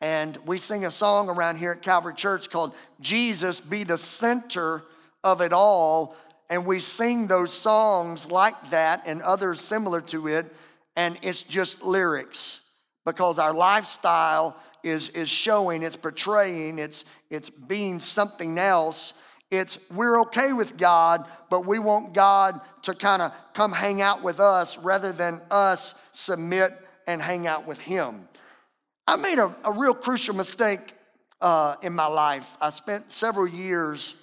And 0.00 0.36
we 0.44 0.58
sing 0.58 0.84
a 0.84 0.90
song 0.90 1.28
around 1.28 1.56
here 1.56 1.72
at 1.72 1.82
Calvary 1.82 2.14
Church 2.14 2.50
called 2.50 2.74
Jesus 3.00 3.60
Be 3.60 3.84
the 3.84 3.98
Center 3.98 4.82
of 5.24 5.40
It 5.40 5.52
All. 5.52 6.14
And 6.50 6.66
we 6.66 6.80
sing 6.80 7.26
those 7.26 7.52
songs 7.52 8.30
like 8.30 8.70
that 8.70 9.02
and 9.06 9.22
others 9.22 9.60
similar 9.60 10.00
to 10.02 10.28
it, 10.28 10.46
and 10.94 11.18
it's 11.22 11.42
just 11.42 11.82
lyrics 11.82 12.60
because 13.04 13.38
our 13.38 13.52
lifestyle 13.52 14.56
is, 14.84 15.08
is 15.10 15.28
showing, 15.28 15.82
it's 15.82 15.96
portraying, 15.96 16.78
it's, 16.78 17.04
it's 17.30 17.50
being 17.50 17.98
something 17.98 18.58
else. 18.58 19.14
It's 19.50 19.78
we're 19.90 20.20
okay 20.22 20.52
with 20.52 20.76
God, 20.76 21.24
but 21.50 21.66
we 21.66 21.78
want 21.78 22.14
God 22.14 22.60
to 22.82 22.94
kind 22.94 23.22
of 23.22 23.32
come 23.54 23.72
hang 23.72 24.02
out 24.02 24.22
with 24.22 24.40
us 24.40 24.78
rather 24.78 25.12
than 25.12 25.40
us 25.50 25.94
submit 26.12 26.70
and 27.06 27.22
hang 27.22 27.46
out 27.46 27.66
with 27.66 27.80
Him. 27.80 28.28
I 29.06 29.16
made 29.16 29.38
a, 29.38 29.54
a 29.64 29.72
real 29.72 29.94
crucial 29.94 30.34
mistake 30.34 30.80
uh, 31.40 31.76
in 31.82 31.92
my 31.92 32.06
life. 32.06 32.56
I 32.60 32.70
spent 32.70 33.12
several 33.12 33.46
years 33.46 34.14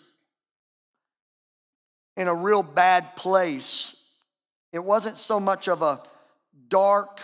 in 2.18 2.28
a 2.28 2.36
real 2.36 2.64
bad 2.64 3.16
place. 3.16 3.96
It 4.72 4.84
wasn't 4.84 5.18
so 5.18 5.40
much 5.40 5.68
of 5.68 5.82
a 5.82 6.02
dark, 6.68 7.22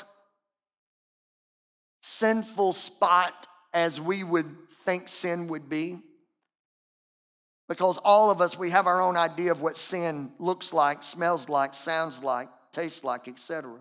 sinful 2.01 2.73
spot 2.73 3.47
as 3.73 3.99
we 3.99 4.23
would 4.23 4.47
think 4.85 5.09
sin 5.09 5.47
would 5.49 5.69
be. 5.69 5.99
Because 7.67 7.99
all 7.99 8.31
of 8.31 8.41
us, 8.41 8.57
we 8.57 8.71
have 8.71 8.87
our 8.87 9.01
own 9.01 9.15
idea 9.15 9.51
of 9.51 9.61
what 9.61 9.77
sin 9.77 10.31
looks 10.39 10.73
like, 10.73 11.03
smells 11.03 11.49
like, 11.49 11.75
sounds 11.75 12.23
like, 12.23 12.47
tastes 12.71 13.03
like, 13.03 13.27
etc. 13.27 13.79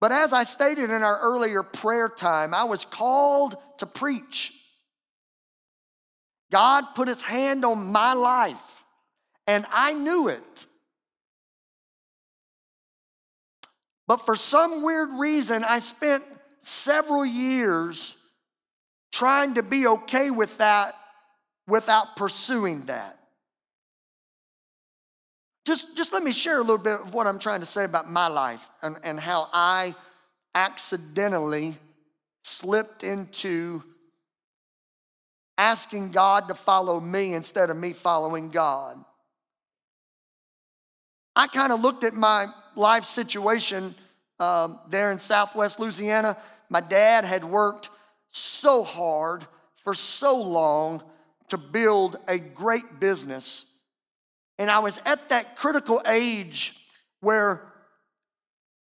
But 0.00 0.12
as 0.12 0.32
I 0.32 0.44
stated 0.44 0.90
in 0.90 1.02
our 1.02 1.18
earlier 1.20 1.62
prayer 1.62 2.08
time, 2.08 2.54
I 2.54 2.64
was 2.64 2.84
called 2.84 3.56
to 3.78 3.86
preach. 3.86 4.52
God 6.50 6.84
put 6.94 7.08
his 7.08 7.22
hand 7.22 7.64
on 7.64 7.92
my 7.92 8.14
life, 8.14 8.82
and 9.46 9.66
I 9.70 9.92
knew 9.92 10.28
it. 10.28 10.66
But 14.06 14.24
for 14.24 14.36
some 14.36 14.82
weird 14.82 15.10
reason, 15.18 15.64
I 15.64 15.80
spent 15.80 16.24
several 16.62 17.26
years 17.26 18.14
trying 19.12 19.54
to 19.54 19.62
be 19.62 19.86
okay 19.86 20.30
with 20.30 20.58
that 20.58 20.94
without 21.66 22.16
pursuing 22.16 22.86
that. 22.86 23.17
Just, 25.68 25.98
just 25.98 26.14
let 26.14 26.22
me 26.22 26.32
share 26.32 26.56
a 26.56 26.60
little 26.62 26.78
bit 26.78 26.98
of 26.98 27.12
what 27.12 27.26
I'm 27.26 27.38
trying 27.38 27.60
to 27.60 27.66
say 27.66 27.84
about 27.84 28.10
my 28.10 28.26
life 28.26 28.66
and, 28.80 28.96
and 29.04 29.20
how 29.20 29.50
I 29.52 29.94
accidentally 30.54 31.76
slipped 32.42 33.04
into 33.04 33.82
asking 35.58 36.12
God 36.12 36.48
to 36.48 36.54
follow 36.54 36.98
me 36.98 37.34
instead 37.34 37.68
of 37.68 37.76
me 37.76 37.92
following 37.92 38.50
God. 38.50 38.96
I 41.36 41.48
kind 41.48 41.70
of 41.70 41.82
looked 41.82 42.02
at 42.02 42.14
my 42.14 42.46
life 42.74 43.04
situation 43.04 43.94
um, 44.40 44.78
there 44.88 45.12
in 45.12 45.18
southwest 45.18 45.78
Louisiana. 45.78 46.38
My 46.70 46.80
dad 46.80 47.26
had 47.26 47.44
worked 47.44 47.90
so 48.30 48.82
hard 48.82 49.44
for 49.84 49.92
so 49.92 50.40
long 50.40 51.02
to 51.48 51.58
build 51.58 52.16
a 52.26 52.38
great 52.38 53.00
business 53.00 53.66
and 54.58 54.70
I 54.70 54.80
was 54.80 55.00
at 55.06 55.28
that 55.28 55.56
critical 55.56 56.02
age 56.06 56.74
where 57.20 57.62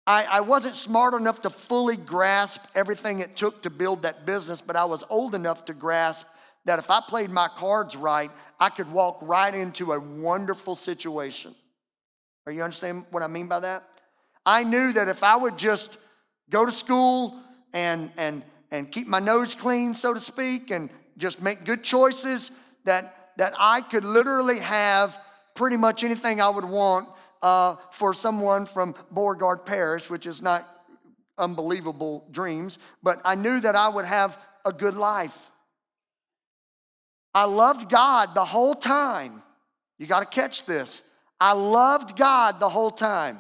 I, 0.06 0.24
I, 0.24 0.42
wasn't 0.42 0.76
smart 0.76 1.14
enough 1.14 1.42
to 1.42 1.50
fully 1.50 1.98
grasp 1.98 2.64
everything 2.74 3.20
it 3.20 3.36
took 3.36 3.64
to 3.64 3.70
build 3.70 4.04
that 4.04 4.26
business, 4.26 4.62
but 4.62 4.78
I 4.78 4.86
was 4.86 5.04
old 5.10 5.36
enough 5.36 5.66
to 5.66 5.74
grasp 5.74 6.26
that 6.66 6.80
if 6.80 6.90
I 6.90 7.02
played 7.06 7.30
my 7.30 7.50
cards 7.50 7.96
right, 7.96 8.32
I 8.60 8.70
could 8.70 8.92
walk 8.92 9.20
right 9.22 9.54
into 9.54 9.92
a 9.92 10.00
wonderful 10.00 10.76
situation. 10.76 11.54
Are 12.46 12.54
you 12.54 12.64
understand 12.64 13.06
what 13.12 13.22
I 13.22 13.28
mean 13.28 13.48
by 13.48 13.60
that? 13.60 13.84
I 14.46 14.64
knew 14.64 14.94
that 14.94 15.10
if 15.10 15.24
I 15.24 15.36
would 15.36 15.58
just 15.58 15.98
go 16.50 16.66
to 16.66 16.72
school 16.72 17.40
and 17.74 18.12
and 18.18 18.44
and 18.72 18.92
keep 18.92 19.08
my 19.08 19.20
nose 19.20 19.56
clean, 19.56 19.94
so 19.94 20.14
to 20.14 20.20
speak, 20.20 20.72
and 20.72 20.90
just 21.18 21.42
make 21.42 21.66
good 21.66 21.84
choices, 21.84 22.52
that 22.86 23.14
that 23.38 23.54
I 23.60 23.82
could 23.82 24.06
literally 24.06 24.60
have 24.60 25.18
pretty 25.58 25.76
much 25.76 26.06
anything 26.06 26.40
I 26.40 26.50
would 26.50 26.64
want 26.64 27.10
uh, 27.42 27.76
for 27.92 28.14
someone 28.14 28.66
from 28.66 28.96
Beauregard 29.12 29.66
Parish, 29.66 30.10
which 30.10 30.26
is 30.26 30.42
not 30.42 30.66
unbelievable 31.38 32.26
dreams, 32.32 32.80
but 33.04 33.22
I 33.26 33.36
knew 33.36 33.60
that 33.60 33.76
I 33.76 33.90
would 33.90 34.06
have 34.06 34.38
a 34.66 34.72
good 34.72 34.96
life. 34.96 35.52
I 37.34 37.44
loved 37.44 37.90
God 37.90 38.34
the 38.34 38.46
whole 38.46 38.76
time. 38.76 39.42
You 39.98 40.08
got 40.08 40.20
to 40.22 40.40
catch 40.40 40.66
this. 40.66 41.04
I 41.40 41.54
loved 41.54 42.18
God 42.18 42.60
the 42.60 42.70
whole 42.70 42.92
time. 42.92 43.40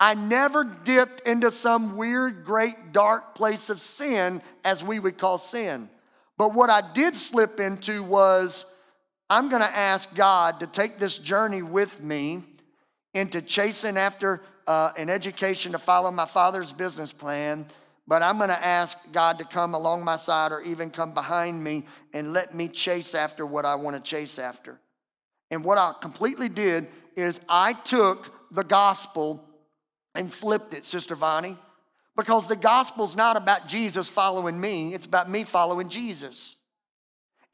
I 0.00 0.14
never 0.14 0.64
dipped 0.64 1.26
into 1.28 1.52
some 1.52 1.96
weird, 1.96 2.44
great, 2.44 2.92
dark 2.92 3.36
place 3.36 3.70
of 3.70 3.80
sin, 3.80 4.42
as 4.64 4.82
we 4.82 4.98
would 4.98 5.18
call 5.18 5.38
sin. 5.38 5.88
But 6.36 6.54
what 6.54 6.70
I 6.70 6.82
did 6.92 7.14
slip 7.14 7.60
into 7.60 8.02
was 8.02 8.64
I'm 9.32 9.48
going 9.48 9.62
to 9.62 9.76
ask 9.76 10.14
God 10.14 10.60
to 10.60 10.66
take 10.66 10.98
this 10.98 11.16
journey 11.16 11.62
with 11.62 12.02
me 12.02 12.42
into 13.14 13.40
chasing 13.40 13.96
after 13.96 14.42
uh, 14.66 14.92
an 14.98 15.08
education 15.08 15.72
to 15.72 15.78
follow 15.78 16.10
my 16.10 16.26
father's 16.26 16.70
business 16.70 17.14
plan. 17.14 17.64
But 18.06 18.22
I'm 18.22 18.36
going 18.36 18.50
to 18.50 18.62
ask 18.62 18.98
God 19.10 19.38
to 19.38 19.46
come 19.46 19.72
along 19.72 20.04
my 20.04 20.18
side 20.18 20.52
or 20.52 20.60
even 20.60 20.90
come 20.90 21.14
behind 21.14 21.64
me 21.64 21.86
and 22.12 22.34
let 22.34 22.54
me 22.54 22.68
chase 22.68 23.14
after 23.14 23.46
what 23.46 23.64
I 23.64 23.76
want 23.76 23.96
to 23.96 24.02
chase 24.02 24.38
after. 24.38 24.78
And 25.50 25.64
what 25.64 25.78
I 25.78 25.94
completely 25.98 26.50
did 26.50 26.86
is 27.16 27.40
I 27.48 27.72
took 27.72 28.34
the 28.50 28.64
gospel 28.64 29.48
and 30.14 30.30
flipped 30.30 30.74
it, 30.74 30.84
Sister 30.84 31.16
Vonnie, 31.16 31.56
because 32.18 32.48
the 32.48 32.56
gospel's 32.56 33.16
not 33.16 33.38
about 33.38 33.66
Jesus 33.66 34.10
following 34.10 34.60
me, 34.60 34.92
it's 34.92 35.06
about 35.06 35.30
me 35.30 35.44
following 35.44 35.88
Jesus. 35.88 36.56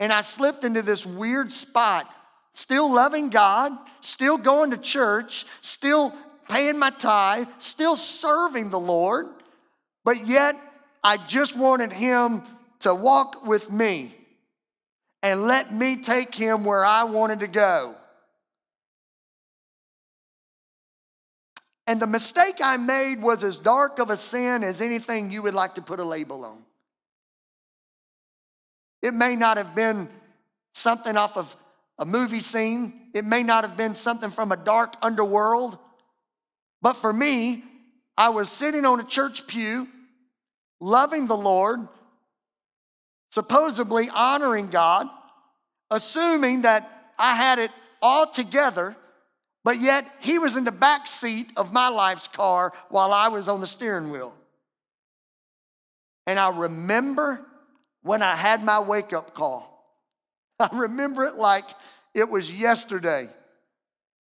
And 0.00 0.12
I 0.12 0.20
slipped 0.20 0.64
into 0.64 0.82
this 0.82 1.04
weird 1.04 1.50
spot, 1.50 2.08
still 2.54 2.92
loving 2.92 3.30
God, 3.30 3.72
still 4.00 4.38
going 4.38 4.70
to 4.70 4.76
church, 4.76 5.44
still 5.60 6.14
paying 6.48 6.78
my 6.78 6.90
tithe, 6.90 7.48
still 7.58 7.96
serving 7.96 8.70
the 8.70 8.80
Lord, 8.80 9.26
but 10.04 10.26
yet 10.26 10.54
I 11.04 11.16
just 11.16 11.56
wanted 11.56 11.92
Him 11.92 12.42
to 12.80 12.94
walk 12.94 13.46
with 13.46 13.70
me 13.70 14.14
and 15.22 15.46
let 15.46 15.72
me 15.72 16.02
take 16.02 16.34
Him 16.34 16.64
where 16.64 16.84
I 16.84 17.04
wanted 17.04 17.40
to 17.40 17.48
go. 17.48 17.94
And 21.86 22.00
the 22.00 22.06
mistake 22.06 22.56
I 22.62 22.76
made 22.76 23.22
was 23.22 23.42
as 23.42 23.56
dark 23.56 23.98
of 23.98 24.10
a 24.10 24.16
sin 24.16 24.62
as 24.62 24.80
anything 24.80 25.30
you 25.30 25.42
would 25.42 25.54
like 25.54 25.74
to 25.76 25.82
put 25.82 26.00
a 26.00 26.04
label 26.04 26.44
on. 26.44 26.62
It 29.02 29.14
may 29.14 29.36
not 29.36 29.56
have 29.56 29.74
been 29.74 30.08
something 30.74 31.16
off 31.16 31.36
of 31.36 31.54
a 31.98 32.04
movie 32.04 32.40
scene, 32.40 33.10
it 33.14 33.24
may 33.24 33.42
not 33.42 33.64
have 33.64 33.76
been 33.76 33.94
something 33.94 34.30
from 34.30 34.52
a 34.52 34.56
dark 34.56 34.94
underworld. 35.02 35.78
But 36.80 36.94
for 36.94 37.12
me, 37.12 37.64
I 38.16 38.28
was 38.28 38.48
sitting 38.48 38.84
on 38.84 39.00
a 39.00 39.04
church 39.04 39.46
pew, 39.46 39.88
loving 40.80 41.26
the 41.26 41.36
Lord, 41.36 41.80
supposedly 43.30 44.08
honoring 44.08 44.68
God, 44.68 45.08
assuming 45.90 46.62
that 46.62 46.88
I 47.18 47.34
had 47.34 47.58
it 47.58 47.70
all 48.00 48.26
together, 48.26 48.96
but 49.64 49.80
yet 49.80 50.04
He 50.20 50.38
was 50.38 50.56
in 50.56 50.64
the 50.64 50.72
back 50.72 51.06
seat 51.06 51.48
of 51.56 51.72
my 51.72 51.88
life's 51.88 52.28
car 52.28 52.72
while 52.90 53.12
I 53.12 53.28
was 53.28 53.48
on 53.48 53.60
the 53.60 53.66
steering 53.66 54.10
wheel. 54.10 54.34
And 56.26 56.38
I 56.38 56.56
remember 56.56 57.44
when 58.02 58.22
I 58.22 58.36
had 58.36 58.62
my 58.62 58.80
wake 58.80 59.12
up 59.12 59.34
call. 59.34 59.74
I 60.60 60.68
remember 60.72 61.24
it 61.24 61.36
like 61.36 61.64
it 62.14 62.28
was 62.28 62.50
yesterday. 62.50 63.28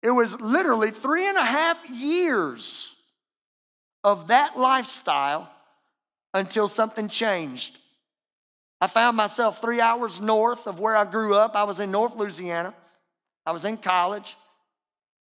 It 0.02 0.10
was 0.10 0.40
literally 0.40 0.90
three 0.90 1.26
and 1.26 1.36
a 1.38 1.44
half 1.44 1.88
years 1.88 2.94
of 4.02 4.28
that 4.28 4.58
lifestyle 4.58 5.50
until 6.34 6.68
something 6.68 7.08
changed. 7.08 7.78
I 8.80 8.86
found 8.86 9.16
myself 9.16 9.62
three 9.62 9.80
hours 9.80 10.20
north 10.20 10.66
of 10.66 10.78
where 10.78 10.94
I 10.94 11.10
grew 11.10 11.34
up. 11.34 11.54
I 11.54 11.64
was 11.64 11.80
in 11.80 11.90
North 11.90 12.16
Louisiana. 12.16 12.74
I 13.46 13.52
was 13.52 13.64
in 13.64 13.76
college, 13.76 14.36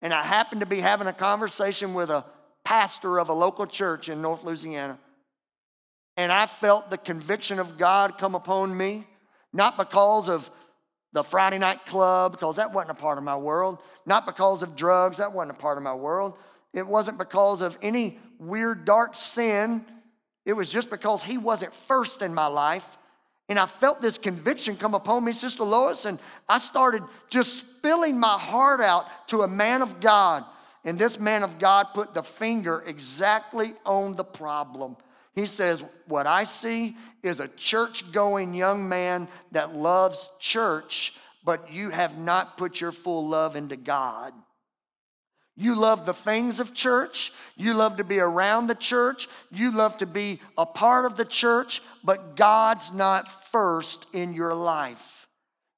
and 0.01 0.13
I 0.13 0.23
happened 0.23 0.62
to 0.62 0.67
be 0.67 0.79
having 0.79 1.07
a 1.07 1.13
conversation 1.13 1.93
with 1.93 2.09
a 2.09 2.25
pastor 2.65 3.19
of 3.19 3.29
a 3.29 3.33
local 3.33 3.65
church 3.65 4.09
in 4.09 4.21
North 4.21 4.43
Louisiana. 4.43 4.97
And 6.17 6.32
I 6.32 6.46
felt 6.46 6.89
the 6.89 6.98
conviction 6.98 7.60
of 7.60 7.77
God 7.77 8.17
come 8.17 8.36
upon 8.36 8.75
me, 8.75 9.05
not 9.51 9.77
because 9.77 10.29
of 10.29 10.50
the 11.12 11.24
Friday 11.24 11.60
night 11.60 11.86
club, 11.86 12.34
because 12.34 12.58
that 12.58 12.74
wasn't 12.74 12.98
a 12.98 13.01
part 13.01 13.17
of 13.17 13.24
my 13.24 13.38
world, 13.38 13.79
not 14.05 14.25
because 14.25 14.63
of 14.63 14.75
drugs, 14.75 15.17
that 15.17 15.32
wasn't 15.32 15.58
a 15.58 15.62
part 15.62 15.77
of 15.77 15.84
my 15.84 15.93
world. 15.93 16.34
It 16.74 16.86
wasn't 16.86 17.17
because 17.17 17.62
of 17.62 17.77
any 17.82 18.20
weird, 18.39 18.86
dark 18.86 19.15
sin. 19.15 19.86
It 20.46 20.53
was 20.53 20.70
just 20.70 20.89
because 20.89 21.24
He 21.24 21.38
wasn't 21.38 21.74
first 21.74 22.22
in 22.22 22.34
my 22.34 22.48
life. 22.48 22.86
And 23.50 23.60
I 23.60 23.65
felt 23.65 24.01
this 24.01 24.17
conviction 24.17 24.75
come 24.75 24.96
upon 24.96 25.25
me, 25.25 25.32
Sister 25.32 25.63
Lois, 25.63 26.05
and 26.05 26.17
I 26.48 26.60
started 26.60 27.03
just 27.29 27.77
spilling 27.77 28.20
my 28.20 28.38
heart 28.39 28.82
out 28.82 29.05
to 29.27 29.41
a 29.41 29.48
man 29.48 29.82
of 29.82 30.00
God. 30.00 30.46
And 30.86 30.98
this 30.98 31.20
man 31.20 31.43
of 31.43 31.60
God 31.60 31.88
put 31.93 32.13
the 32.13 32.24
finger 32.24 32.84
exactly 32.88 33.74
on 33.86 34.15
the 34.15 34.24
problem. 34.24 34.98
He 35.35 35.45
says, 35.45 35.83
What 36.07 36.27
I 36.27 36.43
see 36.43 36.95
is 37.21 37.39
a 37.39 37.47
church 37.47 38.11
going 38.11 38.53
young 38.53 38.87
man 38.87 39.27
that 39.51 39.75
loves 39.75 40.29
church, 40.39 41.13
but 41.43 41.71
you 41.71 41.89
have 41.89 42.17
not 42.17 42.57
put 42.57 42.79
your 42.79 42.91
full 42.91 43.27
love 43.27 43.55
into 43.55 43.75
God. 43.75 44.33
You 45.55 45.75
love 45.75 46.05
the 46.05 46.13
things 46.13 46.59
of 46.59 46.73
church. 46.73 47.31
You 47.55 47.75
love 47.75 47.97
to 47.97 48.03
be 48.03 48.19
around 48.19 48.67
the 48.67 48.75
church. 48.75 49.27
You 49.51 49.71
love 49.71 49.97
to 49.99 50.07
be 50.07 50.39
a 50.57 50.65
part 50.65 51.05
of 51.05 51.15
the 51.15 51.25
church, 51.25 51.81
but 52.03 52.35
God's 52.35 52.91
not 52.91 53.31
first 53.51 54.07
in 54.13 54.33
your 54.33 54.55
life. 54.55 55.27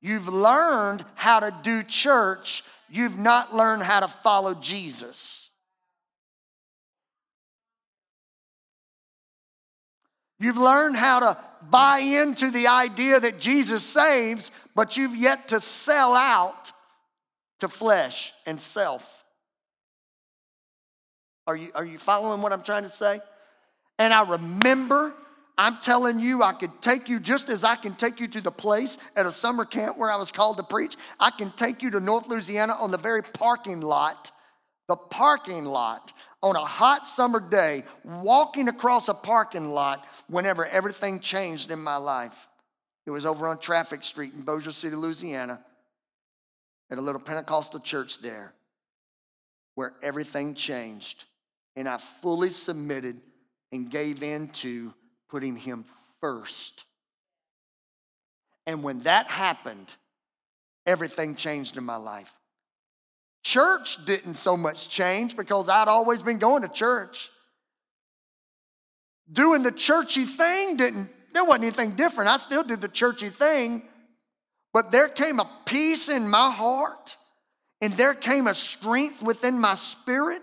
You've 0.02 0.30
learned 0.30 1.04
how 1.16 1.40
to 1.40 1.54
do 1.64 1.84
church, 1.84 2.64
you've 2.90 3.18
not 3.18 3.56
learned 3.56 3.84
how 3.84 4.02
to 4.02 4.08
follow 4.08 4.54
Jesus. 4.54 5.35
You've 10.40 10.58
learned 10.58 10.98
how 10.98 11.20
to 11.20 11.38
buy 11.70 12.00
into 12.00 12.52
the 12.52 12.68
idea 12.68 13.20
that 13.20 13.40
Jesus 13.40 13.84
saves, 13.84 14.52
but 14.76 14.98
you've 14.98 15.16
yet 15.16 15.50
to 15.50 15.60
sell 15.60 16.14
out 16.14 16.72
to 17.60 17.70
flesh 17.70 18.34
and 18.46 18.60
self. 18.60 19.24
Are 21.48 21.56
you, 21.56 21.72
are 21.76 21.86
you 21.86 21.98
following 21.98 22.42
what 22.42 22.52
I'm 22.52 22.64
trying 22.64 22.84
to 22.84 22.90
say? 22.90 23.20
And 23.98 24.14
I 24.14 24.28
remember, 24.28 25.14
I'm 25.58 25.78
telling 25.78 26.20
you, 26.20 26.44
I 26.44 26.54
could 26.54 26.82
take 26.82 27.08
you 27.08 27.20
just 27.20 27.50
as 27.50 27.64
I 27.64 27.76
can 27.76 27.96
take 27.96 28.20
you 28.20 28.28
to 28.30 28.42
the 28.42 28.52
place 28.52 28.98
at 29.16 29.26
a 29.26 29.32
summer 29.32 29.64
camp 29.64 29.98
where 29.98 30.12
I 30.12 30.18
was 30.18 30.32
called 30.32 30.58
to 30.58 30.64
preach. 30.64 30.96
I 31.20 31.32
can 31.32 31.52
take 31.52 31.82
you 31.82 31.92
to 31.92 32.00
North 32.00 32.28
Louisiana 32.28 32.74
on 32.74 32.92
the 32.92 32.98
very 32.98 33.22
parking 33.22 33.80
lot, 33.80 34.32
the 34.90 34.98
parking 34.98 35.66
lot 35.66 36.12
on 36.44 36.56
a 36.56 36.66
hot 36.66 37.08
summer 37.08 37.40
day, 37.40 37.84
walking 38.04 38.68
across 38.68 39.08
a 39.08 39.14
parking 39.14 39.70
lot 39.70 40.06
whenever 40.28 40.66
everything 40.66 41.20
changed 41.20 41.72
in 41.72 41.80
my 41.80 41.98
life. 41.98 42.48
It 43.06 43.12
was 43.12 43.26
over 43.26 43.48
on 43.48 43.60
Traffic 43.60 44.04
Street 44.04 44.34
in 44.34 44.42
Bossier 44.42 44.72
City, 44.72 44.96
Louisiana, 44.96 45.60
at 46.90 46.98
a 46.98 47.02
little 47.02 47.22
Pentecostal 47.22 47.80
church 47.80 48.20
there, 48.20 48.54
where 49.76 49.94
everything 50.02 50.56
changed 50.56 51.26
and 51.76 51.90
I 51.90 51.98
fully 51.98 52.50
submitted 52.50 53.20
and 53.72 53.90
gave 53.90 54.24
in 54.24 54.50
to 54.50 54.94
putting 55.30 55.56
him 55.56 55.86
first. 56.22 56.86
And 58.66 58.84
when 58.84 59.02
that 59.02 59.28
happened, 59.28 59.94
everything 60.86 61.36
changed 61.36 61.78
in 61.78 61.84
my 61.84 61.98
life. 61.98 62.32
Church 63.44 64.04
didn't 64.06 64.36
so 64.36 64.58
much 64.58 64.90
change 64.90 65.38
because 65.38 65.70
I'd 65.70 65.88
always 65.88 66.22
been 66.24 66.40
going 66.40 66.64
to 66.64 66.70
church. 66.70 67.30
Doing 69.32 69.64
the 69.64 69.72
churchy 69.72 70.26
thing 70.26 70.78
didn't, 70.78 71.10
there 71.34 71.44
wasn't 71.44 71.66
anything 71.66 71.96
different. 71.96 72.30
I 72.30 72.38
still 72.38 72.64
did 72.64 72.82
the 72.82 72.88
churchy 72.88 73.30
thing, 73.30 73.84
but 74.74 74.92
there 74.92 75.08
came 75.08 75.40
a 75.40 75.50
peace 75.66 76.10
in 76.10 76.30
my 76.30 76.52
heart 76.52 77.18
and 77.82 77.94
there 77.94 78.14
came 78.14 78.48
a 78.48 78.56
strength 78.56 79.22
within 79.22 79.60
my 79.60 79.76
spirit 79.76 80.42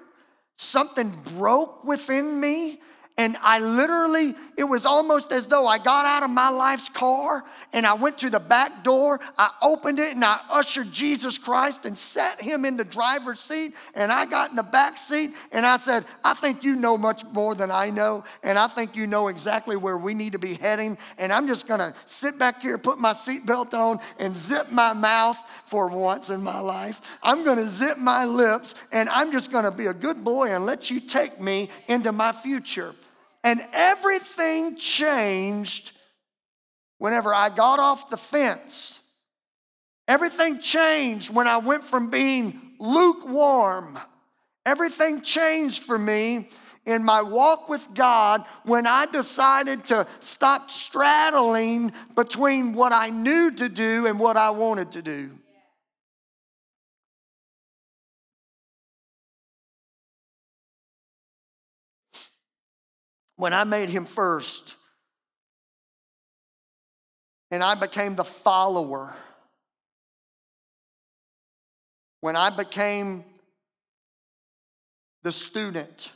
something 0.57 1.13
broke 1.37 1.85
within 1.85 2.41
me 2.41 2.81
and 3.19 3.37
I 3.43 3.59
literally, 3.59 4.35
it 4.57 4.65
was 4.65 4.87
almost 4.87 5.33
as 5.35 5.47
though 5.47 5.67
I 5.67 5.77
got 5.77 6.07
out 6.07 6.23
of 6.23 6.31
my 6.31 6.49
life's 6.49 6.89
car 6.89 7.45
and 7.75 7.87
I 7.87 7.93
went 7.93 8.19
to 8.21 8.31
the 8.31 8.41
back 8.41 8.83
door. 8.83 9.21
I 9.37 9.51
opened 9.61 9.99
it 9.99 10.15
and 10.15 10.25
I 10.25 10.41
ushered 10.51 10.91
Jesus 10.93 11.37
Christ 11.37 11.85
and 11.85 11.97
sat 11.97 12.41
him 12.41 12.65
in 12.65 12.79
the 12.79 12.85
driver's 12.85 13.41
seat. 13.41 13.75
And 13.95 14.11
I 14.11 14.25
got 14.25 14.49
in 14.49 14.57
the 14.57 14.63
back 14.63 14.97
seat 14.97 15.31
and 15.53 15.67
I 15.67 15.77
said, 15.77 16.07
I 16.25 16.33
think 16.33 16.65
you 16.65 16.75
know 16.75 16.97
much 16.97 17.23
more 17.27 17.55
than 17.55 17.71
I 17.71 17.91
know. 17.91 18.25
And 18.43 18.59
I 18.59 18.67
think 18.67 18.97
you 18.97 19.07
know 19.07 19.29
exactly 19.29 19.77
where 19.77 19.99
we 19.99 20.15
need 20.15 20.33
to 20.33 20.39
be 20.39 20.55
heading. 20.55 20.97
And 21.19 21.35
I'm 21.35 21.47
just 21.47 21.69
gonna 21.69 21.95
sit 22.07 22.39
back 22.39 22.63
here, 22.63 22.79
put 22.79 22.99
my 22.99 23.13
seatbelt 23.13 23.75
on, 23.75 24.01
and 24.21 24.35
zip 24.35 24.73
my 24.73 24.95
mouth 24.95 25.39
for 25.67 25.89
once 25.89 26.31
in 26.31 26.43
my 26.43 26.61
life. 26.61 27.03
I'm 27.23 27.45
gonna 27.45 27.69
zip 27.69 27.99
my 27.99 28.25
lips 28.25 28.75
and 28.91 29.11
I'm 29.11 29.33
just 29.33 29.53
gonna 29.53 29.71
be 29.71 29.89
a 29.89 29.95
good 29.95 30.25
boy 30.25 30.51
and 30.51 30.65
let 30.65 30.91
you 30.91 30.99
take 30.99 31.39
me 31.39 31.69
into 31.89 32.11
my 32.11 32.33
future. 32.33 32.95
And 33.45 33.65
everything 33.73 34.77
changed 34.77 35.93
whenever 36.99 37.35
I 37.35 37.49
got 37.49 37.81
off 37.81 38.11
the 38.11 38.17
fence. 38.17 39.01
Everything 40.07 40.61
changed 40.61 41.35
when 41.35 41.47
I 41.47 41.59
went 41.59 41.85
from 41.85 42.11
being 42.11 42.77
lukewarm. 42.79 43.99
Everything 44.65 45.23
changed 45.23 45.83
for 45.83 45.99
me 45.99 46.49
in 46.87 47.05
my 47.05 47.23
walk 47.23 47.69
with 47.69 47.87
God 47.95 48.45
when 48.65 48.87
I 48.87 49.07
decided 49.07 49.85
to 49.87 50.07
stop 50.21 50.71
straddling 50.71 51.93
between 52.17 52.75
what 52.75 52.93
I 52.93 53.11
knew 53.11 53.51
to 53.53 53.69
do 53.69 54.07
and 54.07 54.19
what 54.19 54.37
I 54.37 54.51
wanted 54.51 54.93
to 54.93 55.03
do. 55.03 55.31
When 63.43 63.53
I 63.53 63.65
made 63.65 63.89
him 63.89 64.05
first. 64.05 64.77
And 67.51 67.61
I 67.61 67.75
became 67.75 68.15
the 68.15 68.23
follower, 68.23 69.13
when 72.21 72.37
I 72.37 72.51
became 72.51 73.25
the 75.25 75.33
student, 75.33 76.13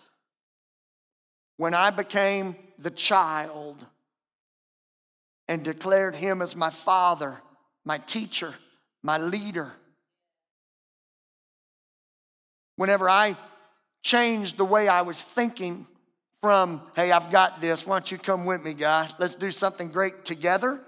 when 1.57 1.75
I 1.75 1.91
became 1.91 2.55
the 2.79 2.93
child. 2.93 3.85
And 5.49 5.65
declared 5.65 6.15
him 6.15 6.43
as 6.43 6.55
my 6.55 6.71
father, 6.71 7.41
my 7.85 7.99
teacher, 7.99 8.55
my 9.03 9.19
leader. 9.19 9.73
Whenever 12.77 13.11
I 13.11 13.37
changed 14.05 14.57
the 14.59 14.65
way 14.65 14.87
I 14.87 15.03
was 15.03 15.21
thinking 15.21 15.89
from, 16.43 16.83
hey, 16.95 17.11
I've 17.11 17.31
got 17.31 17.61
this. 17.61 17.87
Why 17.87 17.97
don't 17.97 18.11
you 18.11 18.19
come 18.19 18.45
with 18.47 18.63
me, 18.63 18.75
guys? 18.75 19.13
Let's 19.19 19.35
do 19.35 19.51
something 19.51 19.91
great 19.91 20.25
together. 20.25 20.81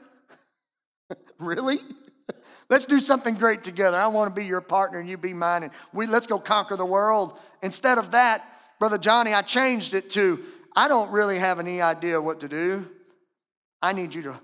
really? 1.39 1.79
let's 2.71 2.85
do 2.85 3.01
something 3.01 3.35
great 3.35 3.65
together. 3.65 3.97
I 3.97 4.09
want 4.09 4.35
to 4.35 4.41
be 4.41 4.47
your 4.47 4.61
partner 4.61 5.01
and 5.01 5.09
you 5.09 5.17
be 5.17 5.33
mine. 5.33 5.65
And 5.65 5.73
we 5.93 6.07
let's 6.07 6.27
go 6.27 6.39
conquer 6.39 6.77
the 6.77 6.87
world. 6.87 7.39
Instead 7.63 7.99
of 7.99 8.13
that, 8.13 8.43
Brother 8.79 8.99
Johnny, 8.99 9.35
I 9.35 9.43
changed 9.43 9.95
it 9.95 10.11
to 10.11 10.39
I 10.77 10.87
don't 10.87 11.11
really 11.11 11.39
have 11.39 11.59
any 11.59 11.83
idea 11.83 12.21
what 12.21 12.41
to 12.41 12.49
do. 12.49 12.87
I 13.83 13.93
need 13.93 14.15
you 14.15 14.23
to 14.23 14.41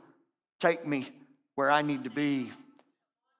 take 0.58 0.86
me 0.86 1.08
where 1.54 1.70
I 1.70 1.82
need 1.82 2.04
to 2.04 2.10
be. 2.10 2.50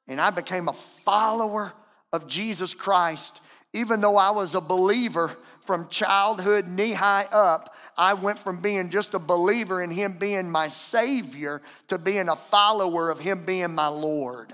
And 0.06 0.20
I 0.20 0.30
became 0.30 0.68
a 0.68 0.72
follower 0.72 1.72
of 2.12 2.28
Jesus 2.28 2.74
Christ. 2.74 3.40
Even 3.72 4.00
though 4.00 4.16
I 4.16 4.30
was 4.30 4.54
a 4.54 4.60
believer 4.60 5.36
from 5.66 5.88
childhood, 5.88 6.68
knee 6.68 6.92
high 6.92 7.26
up, 7.30 7.74
I 7.96 8.14
went 8.14 8.38
from 8.38 8.60
being 8.60 8.90
just 8.90 9.14
a 9.14 9.18
believer 9.18 9.82
in 9.82 9.90
Him 9.90 10.18
being 10.18 10.50
my 10.50 10.68
Savior 10.68 11.62
to 11.88 11.98
being 11.98 12.28
a 12.28 12.36
follower 12.36 13.10
of 13.10 13.20
Him 13.20 13.44
being 13.44 13.74
my 13.74 13.88
Lord. 13.88 14.52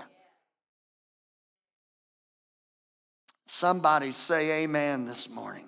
Somebody 3.47 4.11
say 4.11 4.63
amen 4.63 5.05
this 5.05 5.29
morning. 5.29 5.65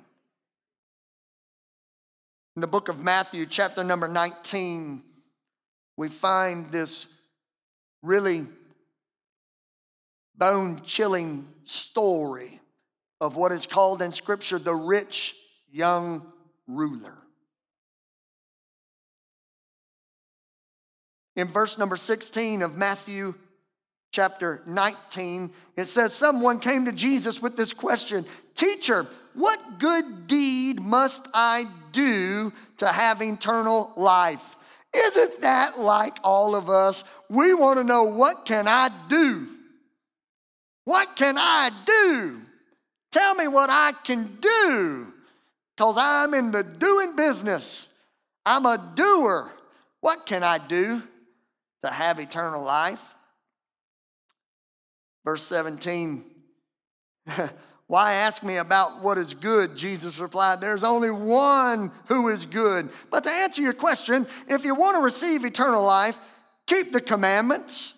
In 2.56 2.62
the 2.62 2.68
book 2.68 2.88
of 2.88 3.00
Matthew, 3.00 3.46
chapter 3.48 3.84
number 3.84 4.08
19, 4.08 5.02
we 5.98 6.08
find 6.08 6.72
this 6.72 7.08
really 8.04 8.46
bone 10.36 10.82
chilling 10.86 11.48
story 11.66 12.53
of 13.24 13.38
what 13.38 13.54
is 13.54 13.66
called 13.66 14.02
in 14.02 14.12
Scripture 14.12 14.60
the 14.60 14.76
rich 14.76 15.34
young 15.72 16.30
ruler. 16.68 17.18
In 21.38 21.48
verse 21.48 21.78
number 21.78 21.96
16 21.96 22.62
of 22.62 22.76
Matthew 22.76 23.34
chapter 24.12 24.62
19, 24.68 25.54
it 25.78 25.86
says, 25.86 26.14
Someone 26.14 26.60
came 26.60 26.84
to 26.84 26.92
Jesus 26.92 27.42
with 27.42 27.56
this 27.56 27.72
question 27.72 28.26
Teacher, 28.56 29.08
what 29.36 29.80
good 29.80 30.28
deed 30.28 30.82
must 30.82 31.26
I 31.34 31.64
do 31.94 32.52
to 32.78 32.88
have 32.88 33.22
eternal 33.22 33.94
life? 33.96 34.58
Isn't 34.94 35.42
that 35.42 35.80
like 35.80 36.18
all 36.26 36.56
of 36.56 36.70
us? 36.70 37.06
We 37.30 37.54
want 37.54 37.80
to 37.80 37.86
know 37.86 38.04
what 38.04 38.46
can 38.46 38.68
I 38.68 38.90
do? 39.08 39.48
What 40.84 41.16
can 41.16 41.38
I 41.38 41.72
do? 41.86 42.43
Tell 43.14 43.36
me 43.36 43.48
what 43.48 43.70
I 43.70 43.94
can 44.04 44.38
do 44.42 45.14
because 45.78 45.96
I'm 46.00 46.34
in 46.34 46.52
the 46.52 46.64
doing 46.64 47.16
business. 47.16 47.88
I'm 48.44 48.66
a 48.66 48.92
doer. 48.96 49.52
What 50.02 50.26
can 50.26 50.44
I 50.44 50.58
do 50.58 51.02
to 51.84 51.92
have 51.92 52.20
eternal 52.20 52.64
life? 52.64 53.02
Verse 55.24 55.44
17. 55.44 56.26
Why 57.88 58.14
ask 58.14 58.42
me 58.42 58.58
about 58.58 59.02
what 59.02 59.20
is 59.20 59.36
good? 59.36 59.78
Jesus 59.78 60.18
replied, 60.18 60.60
There's 60.60 60.84
only 60.84 61.12
one 61.12 61.92
who 62.08 62.30
is 62.30 62.46
good. 62.46 62.90
But 63.12 63.26
to 63.26 63.32
answer 63.32 63.62
your 63.62 63.74
question, 63.74 64.26
if 64.48 64.66
you 64.66 64.74
want 64.74 64.98
to 64.98 65.04
receive 65.04 65.46
eternal 65.46 65.84
life, 65.84 66.18
keep 66.66 66.92
the 66.92 67.02
commandments. 67.02 67.94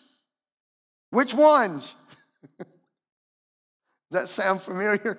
Which 1.11 1.33
ones? 1.33 1.95
that 4.11 4.27
sound 4.27 4.61
familiar? 4.61 5.17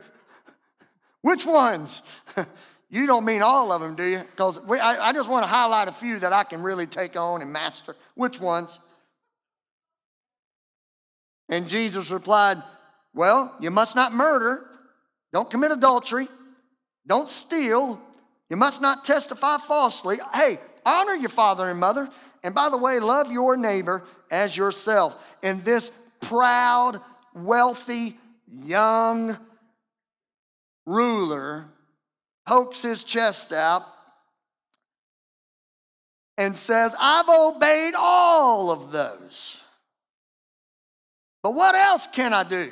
Which 1.22 1.44
ones? 1.44 2.02
you 2.90 3.06
don't 3.06 3.24
mean 3.24 3.42
all 3.42 3.72
of 3.72 3.80
them, 3.80 3.96
do 3.96 4.04
you? 4.04 4.18
Because 4.18 4.60
I, 4.70 5.08
I 5.08 5.12
just 5.12 5.28
want 5.28 5.42
to 5.42 5.48
highlight 5.48 5.88
a 5.88 5.92
few 5.92 6.18
that 6.20 6.32
I 6.32 6.44
can 6.44 6.62
really 6.62 6.86
take 6.86 7.18
on 7.18 7.42
and 7.42 7.52
master. 7.52 7.96
Which 8.14 8.40
ones? 8.40 8.78
And 11.48 11.68
Jesus 11.68 12.10
replied, 12.10 12.58
well, 13.14 13.56
you 13.60 13.70
must 13.70 13.96
not 13.96 14.12
murder, 14.12 14.62
don't 15.32 15.50
commit 15.50 15.72
adultery, 15.72 16.28
don't 17.06 17.28
steal, 17.28 18.00
you 18.50 18.56
must 18.56 18.80
not 18.82 19.04
testify 19.04 19.58
falsely. 19.58 20.18
Hey, 20.32 20.58
honor 20.84 21.14
your 21.14 21.30
father 21.30 21.68
and 21.68 21.80
mother. 21.80 22.08
And 22.42 22.54
by 22.54 22.68
the 22.68 22.76
way, 22.76 23.00
love 23.00 23.32
your 23.32 23.56
neighbor 23.56 24.04
as 24.30 24.56
yourself. 24.56 25.16
And 25.42 25.64
this 25.64 25.90
proud, 26.20 27.00
wealthy, 27.34 28.14
young 28.62 29.36
ruler 30.84 31.66
pokes 32.46 32.82
his 32.82 33.04
chest 33.04 33.52
out 33.52 33.82
and 36.38 36.56
says, 36.56 36.94
I've 36.98 37.28
obeyed 37.28 37.94
all 37.96 38.70
of 38.70 38.92
those. 38.92 39.60
But 41.42 41.54
what 41.54 41.74
else 41.74 42.06
can 42.06 42.32
I 42.32 42.44
do? 42.44 42.70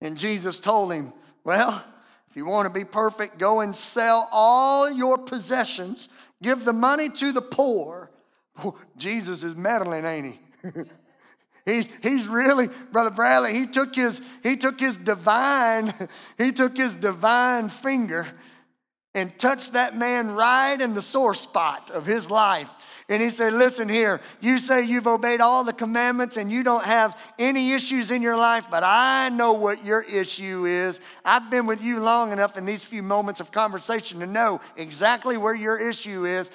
And 0.00 0.18
Jesus 0.18 0.58
told 0.58 0.92
him, 0.92 1.12
Well, 1.44 1.82
if 2.28 2.36
you 2.36 2.44
want 2.44 2.66
to 2.66 2.74
be 2.74 2.84
perfect, 2.84 3.38
go 3.38 3.60
and 3.60 3.74
sell 3.74 4.28
all 4.32 4.90
your 4.90 5.18
possessions, 5.18 6.08
give 6.42 6.64
the 6.64 6.72
money 6.72 7.08
to 7.08 7.32
the 7.32 7.40
poor. 7.40 8.10
Jesus 8.96 9.42
is 9.42 9.54
meddling, 9.54 10.04
ain't 10.04 10.34
he? 10.34 10.70
He's, 11.64 11.88
he's 12.02 12.28
really, 12.28 12.68
Brother 12.92 13.10
Bradley, 13.10 13.54
he 13.54 13.66
took 13.66 13.94
his, 13.94 14.20
he 14.42 14.56
took 14.56 14.78
his 14.78 14.96
divine, 14.96 15.92
he 16.38 16.52
took 16.52 16.76
his 16.76 16.94
divine 16.94 17.68
finger 17.68 18.26
and 19.14 19.36
touched 19.38 19.72
that 19.72 19.96
man 19.96 20.32
right 20.32 20.78
in 20.80 20.94
the 20.94 21.02
sore 21.02 21.34
spot 21.34 21.90
of 21.90 22.04
his 22.04 22.30
life 22.30 22.70
and 23.08 23.22
he 23.22 23.28
said, 23.30 23.52
Listen 23.52 23.88
here, 23.88 24.20
you 24.40 24.58
say 24.58 24.84
you've 24.84 25.06
obeyed 25.06 25.40
all 25.40 25.62
the 25.62 25.72
commandments 25.72 26.36
and 26.36 26.50
you 26.50 26.62
don't 26.62 26.84
have 26.84 27.18
any 27.38 27.72
issues 27.72 28.10
in 28.10 28.22
your 28.22 28.36
life, 28.36 28.68
but 28.70 28.82
I 28.82 29.28
know 29.28 29.52
what 29.52 29.84
your 29.84 30.02
issue 30.02 30.64
is. 30.64 31.00
I've 31.24 31.50
been 31.50 31.66
with 31.66 31.82
you 31.82 32.00
long 32.00 32.32
enough 32.32 32.56
in 32.56 32.64
these 32.64 32.82
few 32.82 33.02
moments 33.02 33.40
of 33.40 33.52
conversation 33.52 34.20
to 34.20 34.26
know 34.26 34.60
exactly 34.76 35.36
where 35.36 35.54
your 35.54 35.78
issue 35.78 36.24
is. 36.24 36.50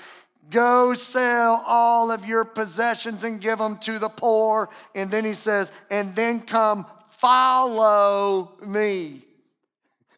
Go 0.49 0.93
sell 0.93 1.63
all 1.67 2.11
of 2.11 2.25
your 2.25 2.45
possessions 2.45 3.23
and 3.23 3.41
give 3.41 3.59
them 3.59 3.77
to 3.79 3.99
the 3.99 4.09
poor. 4.09 4.69
And 4.95 5.11
then 5.11 5.25
he 5.25 5.33
says, 5.33 5.71
And 5.91 6.15
then 6.15 6.41
come 6.41 6.85
follow 7.09 8.57
me. 8.65 9.23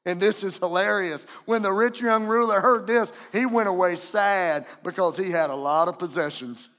And 0.05 0.19
this 0.19 0.43
is 0.43 0.57
hilarious. 0.57 1.25
When 1.45 1.61
the 1.61 1.71
rich 1.71 2.01
young 2.01 2.25
ruler 2.25 2.59
heard 2.59 2.87
this, 2.87 3.11
he 3.31 3.45
went 3.45 3.69
away 3.69 3.95
sad 3.95 4.65
because 4.83 5.17
he 5.17 5.29
had 5.29 5.49
a 5.49 5.55
lot 5.55 5.87
of 5.87 5.99
possessions. 5.99 6.69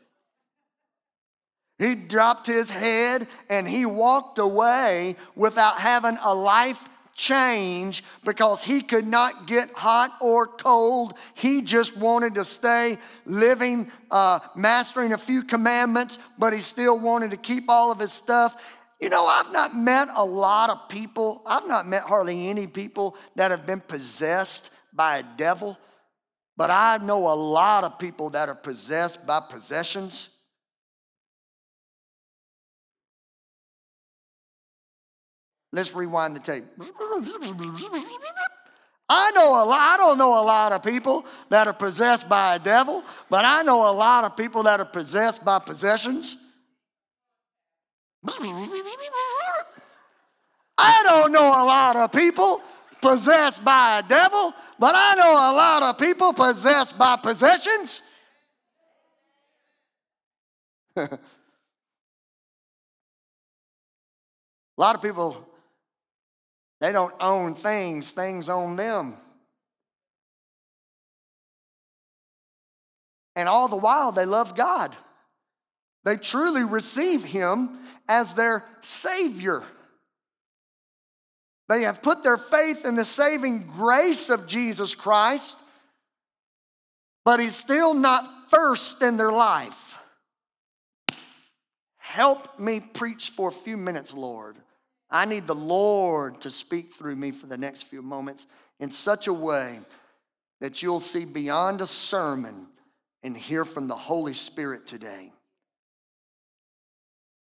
He 1.78 1.94
dropped 1.94 2.46
his 2.46 2.70
head 2.70 3.26
and 3.48 3.68
he 3.68 3.86
walked 3.86 4.38
away 4.38 5.16
without 5.34 5.78
having 5.78 6.18
a 6.22 6.34
life 6.34 6.88
change 7.22 8.02
because 8.24 8.64
he 8.64 8.82
could 8.82 9.06
not 9.06 9.46
get 9.46 9.70
hot 9.70 10.10
or 10.20 10.44
cold. 10.48 11.14
He 11.34 11.62
just 11.62 11.96
wanted 11.96 12.34
to 12.34 12.44
stay 12.44 12.98
living, 13.24 13.92
uh, 14.10 14.40
mastering 14.56 15.12
a 15.12 15.18
few 15.18 15.44
commandments, 15.44 16.18
but 16.36 16.52
he 16.52 16.60
still 16.60 16.98
wanted 16.98 17.30
to 17.30 17.36
keep 17.36 17.64
all 17.68 17.92
of 17.92 18.00
his 18.00 18.12
stuff. 18.12 18.60
You 19.00 19.08
know, 19.08 19.24
I've 19.26 19.52
not 19.52 19.76
met 19.76 20.08
a 20.16 20.24
lot 20.24 20.70
of 20.70 20.88
people, 20.88 21.42
I've 21.46 21.68
not 21.68 21.86
met 21.86 22.02
hardly 22.02 22.48
any 22.48 22.66
people 22.66 23.16
that 23.36 23.52
have 23.52 23.66
been 23.66 23.80
possessed 23.80 24.70
by 24.92 25.18
a 25.18 25.22
devil, 25.36 25.78
but 26.56 26.70
I 26.70 26.98
know 26.98 27.32
a 27.32 27.34
lot 27.34 27.84
of 27.84 28.00
people 28.00 28.30
that 28.30 28.48
are 28.48 28.56
possessed 28.56 29.24
by 29.28 29.40
possessions. 29.40 30.28
Let's 35.72 35.94
rewind 35.94 36.36
the 36.36 36.40
tape. 36.40 36.64
I 39.08 39.30
know 39.32 39.48
a 39.48 39.64
lot, 39.64 39.78
I 39.78 39.96
don't 39.98 40.18
know 40.18 40.40
a 40.40 40.44
lot 40.44 40.72
of 40.72 40.82
people 40.82 41.26
that 41.48 41.66
are 41.66 41.72
possessed 41.72 42.28
by 42.28 42.56
a 42.56 42.58
devil, 42.58 43.02
but 43.28 43.44
I 43.44 43.62
know 43.62 43.90
a 43.90 43.92
lot 43.92 44.24
of 44.24 44.36
people 44.36 44.62
that 44.64 44.80
are 44.80 44.86
possessed 44.86 45.44
by 45.44 45.58
possessions. 45.58 46.36
I 50.78 51.02
don't 51.04 51.32
know 51.32 51.46
a 51.46 51.64
lot 51.64 51.96
of 51.96 52.12
people 52.12 52.62
possessed 53.00 53.64
by 53.64 53.98
a 53.98 54.02
devil, 54.08 54.54
but 54.78 54.94
I 54.94 55.14
know 55.14 55.32
a 55.32 55.52
lot 55.54 55.82
of 55.82 55.98
people 55.98 56.32
possessed 56.32 56.96
by 56.96 57.16
possessions. 57.16 58.00
a 60.96 61.18
lot 64.76 64.94
of 64.94 65.02
people, 65.02 65.46
they 66.82 66.90
don't 66.90 67.14
own 67.20 67.54
things, 67.54 68.10
things 68.10 68.48
own 68.48 68.74
them. 68.74 69.14
And 73.36 73.48
all 73.48 73.68
the 73.68 73.76
while, 73.76 74.10
they 74.10 74.24
love 74.24 74.56
God. 74.56 74.94
They 76.04 76.16
truly 76.16 76.64
receive 76.64 77.22
Him 77.22 77.78
as 78.08 78.34
their 78.34 78.64
Savior. 78.80 79.62
They 81.68 81.84
have 81.84 82.02
put 82.02 82.24
their 82.24 82.36
faith 82.36 82.84
in 82.84 82.96
the 82.96 83.04
saving 83.04 83.68
grace 83.68 84.28
of 84.28 84.48
Jesus 84.48 84.92
Christ, 84.92 85.56
but 87.24 87.38
He's 87.38 87.54
still 87.54 87.94
not 87.94 88.50
first 88.50 89.02
in 89.02 89.16
their 89.16 89.30
life. 89.30 89.96
Help 91.98 92.58
me 92.58 92.80
preach 92.80 93.30
for 93.30 93.50
a 93.50 93.52
few 93.52 93.76
minutes, 93.76 94.12
Lord. 94.12 94.56
I 95.12 95.26
need 95.26 95.46
the 95.46 95.54
Lord 95.54 96.40
to 96.40 96.50
speak 96.50 96.94
through 96.94 97.16
me 97.16 97.30
for 97.30 97.46
the 97.46 97.58
next 97.58 97.82
few 97.82 98.02
moments. 98.02 98.46
in 98.80 98.90
such 98.90 99.28
a 99.28 99.32
way 99.32 99.78
that 100.60 100.82
you'll 100.82 100.98
see 100.98 101.24
beyond 101.24 101.80
a 101.80 101.86
sermon 101.86 102.66
and 103.22 103.36
hear 103.36 103.64
from 103.64 103.86
the 103.86 103.94
Holy 103.94 104.34
Spirit 104.34 104.88
today. 104.88 105.30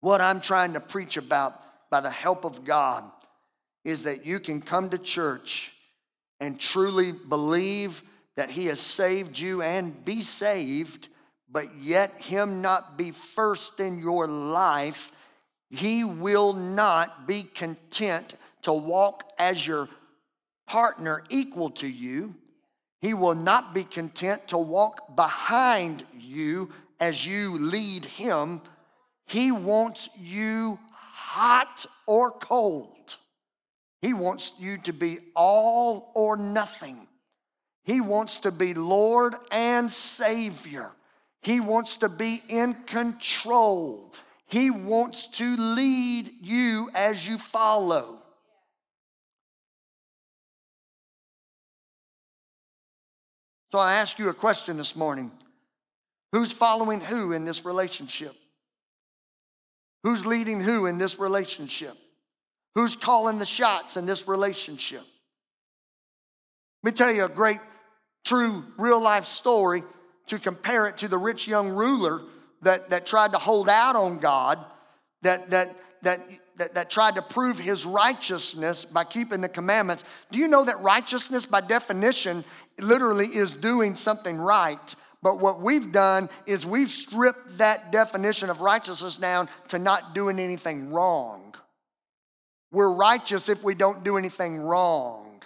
What 0.01 0.19
I'm 0.19 0.41
trying 0.41 0.73
to 0.73 0.81
preach 0.81 1.15
about 1.15 1.53
by 1.89 2.01
the 2.01 2.09
help 2.09 2.43
of 2.43 2.65
God 2.65 3.03
is 3.85 4.03
that 4.03 4.25
you 4.25 4.39
can 4.41 4.61
come 4.61 4.89
to 4.89 4.97
church 4.97 5.71
and 6.41 6.59
truly 6.59 7.13
believe 7.13 8.01
that 8.35 8.49
He 8.49 8.65
has 8.65 8.79
saved 8.79 9.39
you 9.39 9.61
and 9.61 10.03
be 10.03 10.21
saved, 10.21 11.07
but 11.49 11.65
yet 11.77 12.11
Him 12.17 12.61
not 12.61 12.97
be 12.97 13.11
first 13.11 13.79
in 13.79 13.99
your 13.99 14.27
life. 14.27 15.11
He 15.69 16.03
will 16.03 16.53
not 16.53 17.27
be 17.27 17.43
content 17.43 18.35
to 18.63 18.73
walk 18.73 19.23
as 19.37 19.65
your 19.65 19.87
partner 20.67 21.23
equal 21.29 21.69
to 21.71 21.87
you. 21.87 22.35
He 23.01 23.13
will 23.13 23.35
not 23.35 23.73
be 23.73 23.83
content 23.83 24.47
to 24.49 24.57
walk 24.57 25.15
behind 25.15 26.03
you 26.17 26.71
as 26.99 27.25
you 27.25 27.57
lead 27.57 28.05
him. 28.05 28.61
He 29.25 29.51
wants 29.51 30.09
you 30.19 30.79
hot 30.91 31.85
or 32.07 32.31
cold. 32.31 33.17
He 34.01 34.13
wants 34.13 34.53
you 34.59 34.77
to 34.79 34.93
be 34.93 35.19
all 35.35 36.11
or 36.15 36.35
nothing. 36.35 37.07
He 37.83 38.01
wants 38.01 38.37
to 38.39 38.51
be 38.51 38.73
Lord 38.73 39.35
and 39.51 39.89
Savior. 39.91 40.91
He 41.41 41.59
wants 41.59 41.97
to 41.97 42.09
be 42.09 42.41
in 42.49 42.75
control. 42.85 44.13
He 44.49 44.71
wants 44.71 45.27
to 45.37 45.55
lead 45.55 46.29
you 46.41 46.89
as 46.95 47.25
you 47.25 47.37
follow. 47.37 48.19
So 53.71 53.77
I 53.77 53.95
ask 53.95 54.17
you 54.17 54.29
a 54.29 54.33
question 54.33 54.77
this 54.77 54.95
morning 54.95 55.31
Who's 56.31 56.51
following 56.51 56.99
who 56.99 57.33
in 57.33 57.45
this 57.45 57.63
relationship? 57.63 58.35
Who's 60.03 60.25
leading 60.25 60.59
who 60.59 60.85
in 60.87 60.97
this 60.97 61.19
relationship? 61.19 61.95
Who's 62.75 62.95
calling 62.95 63.37
the 63.39 63.45
shots 63.45 63.97
in 63.97 64.05
this 64.05 64.27
relationship? 64.27 65.03
Let 66.83 66.93
me 66.93 66.97
tell 66.97 67.11
you 67.11 67.25
a 67.25 67.29
great, 67.29 67.59
true, 68.25 68.63
real 68.77 69.01
life 69.01 69.25
story 69.25 69.83
to 70.27 70.39
compare 70.39 70.85
it 70.85 70.97
to 70.99 71.07
the 71.07 71.17
rich 71.17 71.47
young 71.47 71.69
ruler 71.69 72.21
that, 72.61 72.89
that 72.89 73.05
tried 73.05 73.31
to 73.33 73.37
hold 73.37 73.69
out 73.69 73.95
on 73.95 74.19
God, 74.19 74.59
that, 75.21 75.49
that, 75.49 75.69
that, 76.01 76.19
that, 76.57 76.73
that 76.75 76.89
tried 76.89 77.15
to 77.15 77.21
prove 77.21 77.59
his 77.59 77.85
righteousness 77.85 78.85
by 78.85 79.03
keeping 79.03 79.41
the 79.41 79.49
commandments. 79.49 80.03
Do 80.31 80.39
you 80.39 80.47
know 80.47 80.65
that 80.65 80.79
righteousness, 80.81 81.45
by 81.45 81.61
definition, 81.61 82.43
literally 82.79 83.27
is 83.27 83.53
doing 83.53 83.95
something 83.95 84.37
right? 84.37 84.95
But 85.21 85.39
what 85.39 85.59
we've 85.59 85.91
done 85.91 86.29
is 86.45 86.65
we've 86.65 86.89
stripped 86.89 87.57
that 87.57 87.91
definition 87.91 88.49
of 88.49 88.61
righteousness 88.61 89.17
down 89.17 89.49
to 89.69 89.79
not 89.79 90.15
doing 90.15 90.39
anything 90.39 90.91
wrong. 90.91 91.53
We're 92.71 92.93
righteous 92.93 93.49
if 93.49 93.63
we 93.63 93.73
don't 93.75 94.03
do 94.03 94.17
anything 94.17 94.59
wrong. 94.59 95.38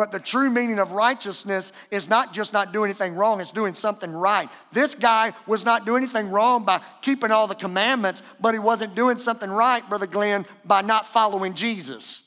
But 0.00 0.12
the 0.12 0.18
true 0.18 0.48
meaning 0.48 0.78
of 0.78 0.92
righteousness 0.92 1.74
is 1.90 2.08
not 2.08 2.32
just 2.32 2.54
not 2.54 2.72
doing 2.72 2.88
anything 2.88 3.16
wrong, 3.16 3.38
it's 3.38 3.50
doing 3.50 3.74
something 3.74 4.10
right. 4.10 4.48
This 4.72 4.94
guy 4.94 5.34
was 5.46 5.62
not 5.62 5.84
doing 5.84 6.04
anything 6.04 6.30
wrong 6.30 6.64
by 6.64 6.80
keeping 7.02 7.30
all 7.30 7.46
the 7.46 7.54
commandments, 7.54 8.22
but 8.40 8.54
he 8.54 8.58
wasn't 8.58 8.94
doing 8.94 9.18
something 9.18 9.50
right, 9.50 9.86
Brother 9.90 10.06
Glenn, 10.06 10.46
by 10.64 10.80
not 10.80 11.08
following 11.08 11.54
Jesus. 11.54 12.26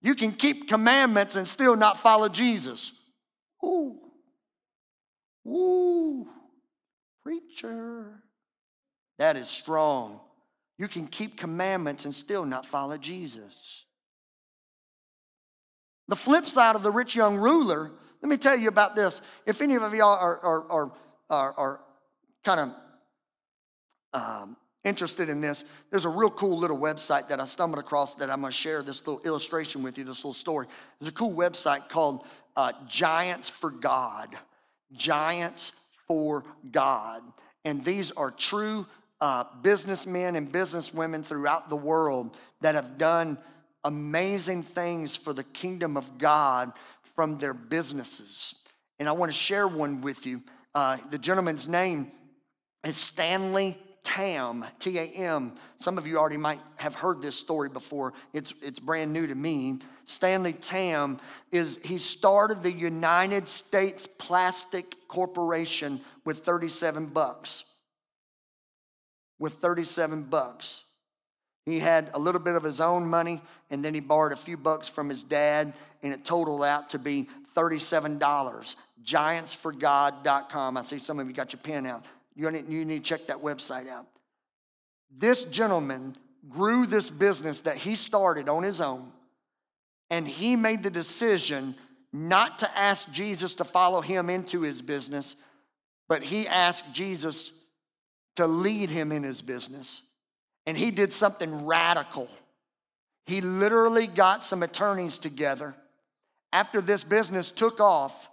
You 0.00 0.14
can 0.14 0.30
keep 0.30 0.68
commandments 0.68 1.34
and 1.34 1.44
still 1.44 1.74
not 1.74 1.98
follow 1.98 2.28
Jesus. 2.28 2.92
Ooh. 3.64 3.98
Ooh. 5.44 6.28
Preacher. 7.24 8.22
That 9.18 9.36
is 9.36 9.48
strong. 9.48 10.20
You 10.78 10.86
can 10.86 11.08
keep 11.08 11.36
commandments 11.36 12.04
and 12.04 12.14
still 12.14 12.44
not 12.44 12.64
follow 12.64 12.96
Jesus. 12.96 13.86
The 16.08 16.16
flip 16.16 16.46
side 16.46 16.74
of 16.74 16.82
the 16.82 16.90
rich 16.90 17.14
young 17.14 17.36
ruler, 17.36 17.90
let 18.22 18.28
me 18.28 18.36
tell 18.36 18.56
you 18.56 18.68
about 18.68 18.96
this. 18.96 19.20
If 19.46 19.60
any 19.60 19.76
of 19.76 19.94
y'all 19.94 20.18
are, 20.18 20.38
are, 20.40 20.70
are, 20.70 20.92
are, 21.30 21.52
are 21.52 21.80
kind 22.44 22.60
of 22.60 24.20
um, 24.20 24.56
interested 24.84 25.28
in 25.28 25.40
this, 25.40 25.64
there's 25.90 26.06
a 26.06 26.08
real 26.08 26.30
cool 26.30 26.58
little 26.58 26.78
website 26.78 27.28
that 27.28 27.40
I 27.40 27.44
stumbled 27.44 27.78
across 27.78 28.14
that 28.16 28.30
I'm 28.30 28.40
going 28.40 28.50
to 28.50 28.56
share 28.56 28.82
this 28.82 29.06
little 29.06 29.22
illustration 29.24 29.82
with 29.82 29.98
you, 29.98 30.04
this 30.04 30.18
little 30.18 30.32
story. 30.32 30.66
There's 30.98 31.10
a 31.10 31.12
cool 31.12 31.34
website 31.34 31.88
called 31.88 32.26
uh, 32.56 32.72
Giants 32.88 33.50
for 33.50 33.70
God. 33.70 34.30
Giants 34.92 35.72
for 36.06 36.44
God. 36.70 37.22
And 37.64 37.84
these 37.84 38.10
are 38.12 38.30
true 38.30 38.86
uh, 39.20 39.44
businessmen 39.62 40.36
and 40.36 40.52
businesswomen 40.52 41.24
throughout 41.24 41.68
the 41.68 41.76
world 41.76 42.36
that 42.62 42.74
have 42.74 42.98
done 42.98 43.36
amazing 43.84 44.62
things 44.62 45.16
for 45.16 45.32
the 45.32 45.44
kingdom 45.44 45.96
of 45.96 46.18
God 46.18 46.72
from 47.14 47.38
their 47.38 47.54
businesses. 47.54 48.54
And 48.98 49.08
I 49.08 49.12
want 49.12 49.30
to 49.30 49.38
share 49.38 49.68
one 49.68 50.00
with 50.00 50.26
you. 50.26 50.42
Uh, 50.74 50.98
the 51.10 51.18
gentleman's 51.18 51.68
name 51.68 52.10
is 52.84 52.96
Stanley 52.96 53.76
Tam, 54.04 54.64
T 54.78 54.98
A 54.98 55.04
M. 55.04 55.54
Some 55.80 55.98
of 55.98 56.06
you 56.06 56.18
already 56.18 56.36
might 56.36 56.60
have 56.76 56.94
heard 56.94 57.20
this 57.20 57.36
story 57.36 57.68
before. 57.68 58.14
It's, 58.32 58.54
it's 58.62 58.80
brand 58.80 59.12
new 59.12 59.26
to 59.26 59.34
me. 59.34 59.78
Stanley 60.04 60.54
Tam 60.54 61.20
is, 61.52 61.78
he 61.84 61.98
started 61.98 62.62
the 62.62 62.72
United 62.72 63.48
States 63.48 64.08
Plastic 64.18 64.96
Corporation 65.08 66.00
with 66.24 66.38
37 66.38 67.06
bucks 67.06 67.64
with 69.38 69.54
37 69.54 70.24
bucks. 70.24 70.84
He 71.68 71.78
had 71.78 72.10
a 72.14 72.18
little 72.18 72.40
bit 72.40 72.54
of 72.54 72.62
his 72.62 72.80
own 72.80 73.06
money, 73.06 73.42
and 73.70 73.84
then 73.84 73.92
he 73.92 74.00
borrowed 74.00 74.32
a 74.32 74.36
few 74.36 74.56
bucks 74.56 74.88
from 74.88 75.08
his 75.10 75.22
dad, 75.22 75.74
and 76.02 76.14
it 76.14 76.24
totaled 76.24 76.64
out 76.64 76.90
to 76.90 76.98
be 76.98 77.28
$37. 77.54 78.74
Giantsforgod.com. 79.04 80.76
I 80.76 80.82
see 80.82 80.98
some 80.98 81.18
of 81.18 81.26
you 81.26 81.34
got 81.34 81.52
your 81.52 81.60
pen 81.60 81.84
out. 81.84 82.06
You 82.34 82.50
need, 82.50 82.68
you 82.68 82.84
need 82.86 83.04
to 83.04 83.04
check 83.04 83.26
that 83.26 83.38
website 83.38 83.86
out. 83.86 84.06
This 85.14 85.44
gentleman 85.44 86.16
grew 86.48 86.86
this 86.86 87.10
business 87.10 87.60
that 87.62 87.76
he 87.76 87.94
started 87.96 88.48
on 88.48 88.62
his 88.62 88.80
own, 88.80 89.12
and 90.08 90.26
he 90.26 90.56
made 90.56 90.82
the 90.82 90.90
decision 90.90 91.74
not 92.14 92.60
to 92.60 92.78
ask 92.78 93.12
Jesus 93.12 93.54
to 93.56 93.64
follow 93.64 94.00
him 94.00 94.30
into 94.30 94.62
his 94.62 94.80
business, 94.80 95.36
but 96.08 96.22
he 96.22 96.48
asked 96.48 96.94
Jesus 96.94 97.52
to 98.36 98.46
lead 98.46 98.88
him 98.88 99.12
in 99.12 99.22
his 99.22 99.42
business. 99.42 100.02
And 100.68 100.76
he 100.76 100.90
did 100.90 101.14
something 101.14 101.64
radical. 101.64 102.28
He 103.24 103.40
literally 103.40 104.06
got 104.06 104.42
some 104.42 104.62
attorneys 104.62 105.18
together. 105.18 105.74
After 106.52 106.82
this 106.82 107.02
business 107.02 107.50
took 107.50 107.80
off, 107.80 108.28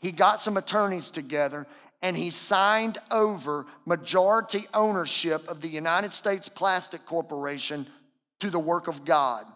he 0.00 0.10
got 0.10 0.40
some 0.40 0.56
attorneys 0.56 1.10
together 1.10 1.64
and 2.02 2.16
he 2.16 2.30
signed 2.30 2.98
over 3.12 3.66
majority 3.84 4.66
ownership 4.74 5.46
of 5.46 5.60
the 5.60 5.68
United 5.68 6.12
States 6.12 6.48
Plastic 6.48 7.06
Corporation 7.06 7.86
to 8.40 8.50
the 8.50 8.58
work 8.58 8.88
of 8.88 9.04
God. 9.04 9.46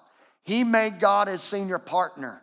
He 0.44 0.62
made 0.62 1.00
God 1.00 1.26
his 1.26 1.42
senior 1.42 1.80
partner, 1.80 2.40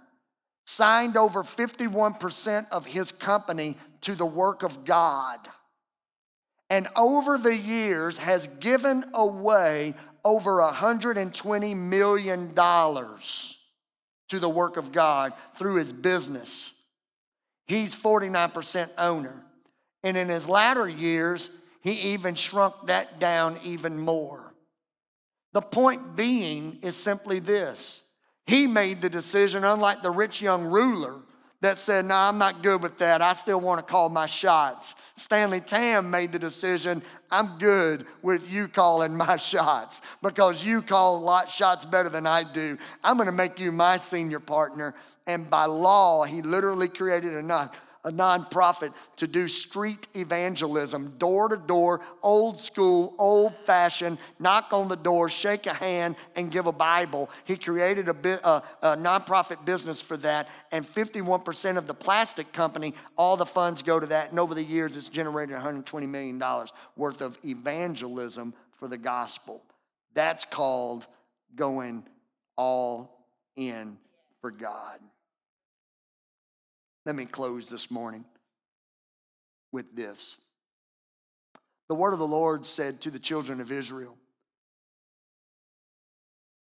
signed 0.66 1.16
over 1.16 1.44
51% 1.44 2.66
of 2.74 2.86
his 2.86 3.14
company 3.14 3.78
to 4.02 4.16
the 4.16 4.26
work 4.26 4.64
of 4.64 4.84
God 4.84 5.40
and 6.70 6.88
over 6.96 7.38
the 7.38 7.56
years 7.56 8.18
has 8.18 8.48
given 8.48 9.06
away 9.14 9.94
over 10.26 10.58
$120 10.60 11.76
million 11.76 12.54
to 12.54 14.40
the 14.40 14.50
work 14.50 14.78
of 14.78 14.92
God 14.92 15.34
through 15.56 15.76
his 15.76 15.94
business. 15.94 16.74
He's 17.66 17.96
49% 17.96 18.90
owner. 18.98 19.44
And 20.04 20.18
in 20.18 20.30
his 20.30 20.48
latter 20.48 20.88
years, 20.88 21.50
he 21.82 21.92
even 22.12 22.36
shrunk 22.36 22.76
that 22.86 23.20
down 23.20 23.60
even 23.64 23.98
more. 24.00 24.54
The 25.54 25.62
point 25.62 26.16
being 26.16 26.80
is 26.82 26.96
simply 26.96 27.40
this 27.40 28.02
he 28.46 28.68
made 28.68 29.02
the 29.02 29.10
decision, 29.10 29.64
unlike 29.64 30.02
the 30.02 30.12
rich 30.12 30.42
young 30.42 30.66
ruler 30.66 31.16
that 31.62 31.78
said, 31.78 32.06
No, 32.06 32.16
I'm 32.16 32.38
not 32.38 32.64
good 32.64 32.82
with 32.82 32.98
that. 33.00 33.22
I 33.22 33.34
still 33.34 33.60
want 33.60 33.80
to 33.80 33.92
call 33.92 34.10
my 34.10 34.26
shots. 34.26 34.96
Stanley 35.16 35.62
Tam 35.62 36.12
made 36.12 36.32
the 36.32 36.40
decision 36.40 37.02
I'm 37.30 37.58
good 37.58 38.06
with 38.22 38.50
you 38.50 38.68
calling 38.68 39.16
my 39.16 39.38
shots 39.38 40.02
because 40.22 40.64
you 40.64 40.82
call 40.82 41.18
a 41.18 41.24
lot 41.24 41.50
shots 41.50 41.86
better 41.86 42.10
than 42.10 42.26
I 42.26 42.44
do. 42.44 42.78
I'm 43.04 43.18
going 43.18 43.28
to 43.28 43.34
make 43.34 43.60
you 43.60 43.72
my 43.72 43.98
senior 43.98 44.40
partner. 44.40 44.94
And 45.26 45.50
by 45.50 45.66
law, 45.66 46.24
he 46.24 46.42
literally 46.42 46.88
created 46.88 47.34
a, 47.34 47.72
a 48.08 48.12
nonprofit 48.12 48.94
to 49.18 49.28
do 49.28 49.50
street 49.50 50.08
evangelism, 50.16 51.14
door 51.18 51.50
to 51.50 51.58
door, 51.58 52.00
old 52.24 52.58
school, 52.58 53.14
old 53.18 53.54
fashioned, 53.66 54.18
knock 54.40 54.72
on 54.72 54.88
the 54.88 54.96
door, 54.96 55.28
shake 55.28 55.66
a 55.66 55.74
hand, 55.74 56.16
and 56.38 56.50
give 56.50 56.68
a 56.68 56.72
Bible. 56.72 57.30
He 57.44 57.58
created 57.58 58.08
a, 58.08 58.48
a, 58.48 58.64
a 58.82 58.96
nonprofit 58.96 59.66
business 59.66 60.02
for 60.02 60.16
that, 60.18 60.48
and 60.72 60.88
51% 60.88 61.78
of 61.78 61.86
the 61.86 61.94
plastic 61.94 62.54
company, 62.54 62.94
all 63.18 63.36
the 63.36 63.46
funds 63.46 63.82
go 63.82 64.00
to 64.00 64.06
that. 64.06 64.30
And 64.30 64.40
over 64.40 64.56
the 64.56 64.64
years, 64.64 64.96
it's 64.96 65.10
generated 65.10 65.58
$120 65.58 66.08
million 66.08 66.42
worth 66.96 67.22
of 67.22 67.38
evangelism 67.44 68.54
for 68.80 68.88
the 68.88 68.98
gospel. 68.98 69.62
That's 70.14 70.46
called 70.46 71.06
going 71.58 72.06
all 72.56 73.26
in 73.58 73.98
for 74.40 74.52
God. 74.52 75.00
Let 77.08 77.16
me 77.16 77.24
close 77.24 77.70
this 77.70 77.90
morning 77.90 78.26
with 79.72 79.96
this. 79.96 80.42
The 81.88 81.96
word 81.96 82.12
of 82.12 82.20
the 82.20 82.28
Lord 82.28 82.66
said 82.66 83.00
to 83.00 83.10
the 83.10 83.18
children 83.18 83.62
of 83.62 83.72
Israel 83.72 84.18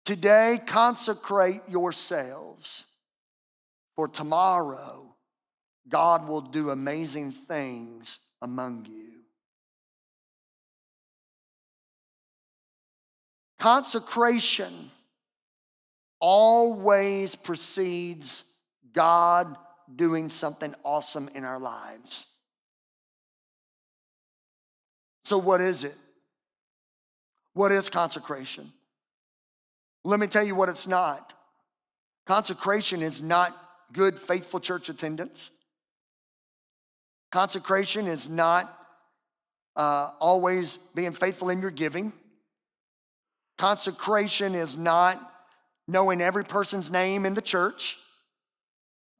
Today 0.06 0.58
consecrate 0.66 1.60
yourselves, 1.68 2.84
for 3.94 4.08
tomorrow 4.08 5.14
God 5.86 6.26
will 6.26 6.40
do 6.40 6.70
amazing 6.70 7.32
things 7.32 8.18
among 8.40 8.86
you. 8.86 9.10
Consecration 13.58 14.90
always 16.20 17.34
precedes 17.34 18.44
God 18.94 19.58
doing 19.96 20.28
something 20.28 20.74
awesome 20.84 21.28
in 21.34 21.44
our 21.44 21.58
lives. 21.58 22.26
So, 25.24 25.38
what 25.38 25.60
is 25.60 25.84
it? 25.84 25.94
What 27.54 27.72
is 27.72 27.88
consecration? 27.88 28.72
Let 30.04 30.18
me 30.18 30.26
tell 30.26 30.42
you 30.42 30.54
what 30.54 30.68
it's 30.68 30.86
not. 30.86 31.34
Consecration 32.26 33.02
is 33.02 33.22
not 33.22 33.56
good, 33.92 34.18
faithful 34.18 34.60
church 34.60 34.88
attendance. 34.88 35.50
Consecration 37.30 38.06
is 38.06 38.28
not 38.28 38.78
uh, 39.76 40.10
always 40.20 40.76
being 40.94 41.12
faithful 41.12 41.50
in 41.50 41.60
your 41.60 41.70
giving. 41.70 42.12
Consecration 43.58 44.54
is 44.54 44.76
not 44.76 45.20
knowing 45.88 46.20
every 46.20 46.44
person's 46.44 46.90
name 46.90 47.24
in 47.26 47.34
the 47.34 47.42
church. 47.42 47.96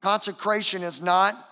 Consecration 0.02 0.82
is 0.82 1.00
not 1.00 1.48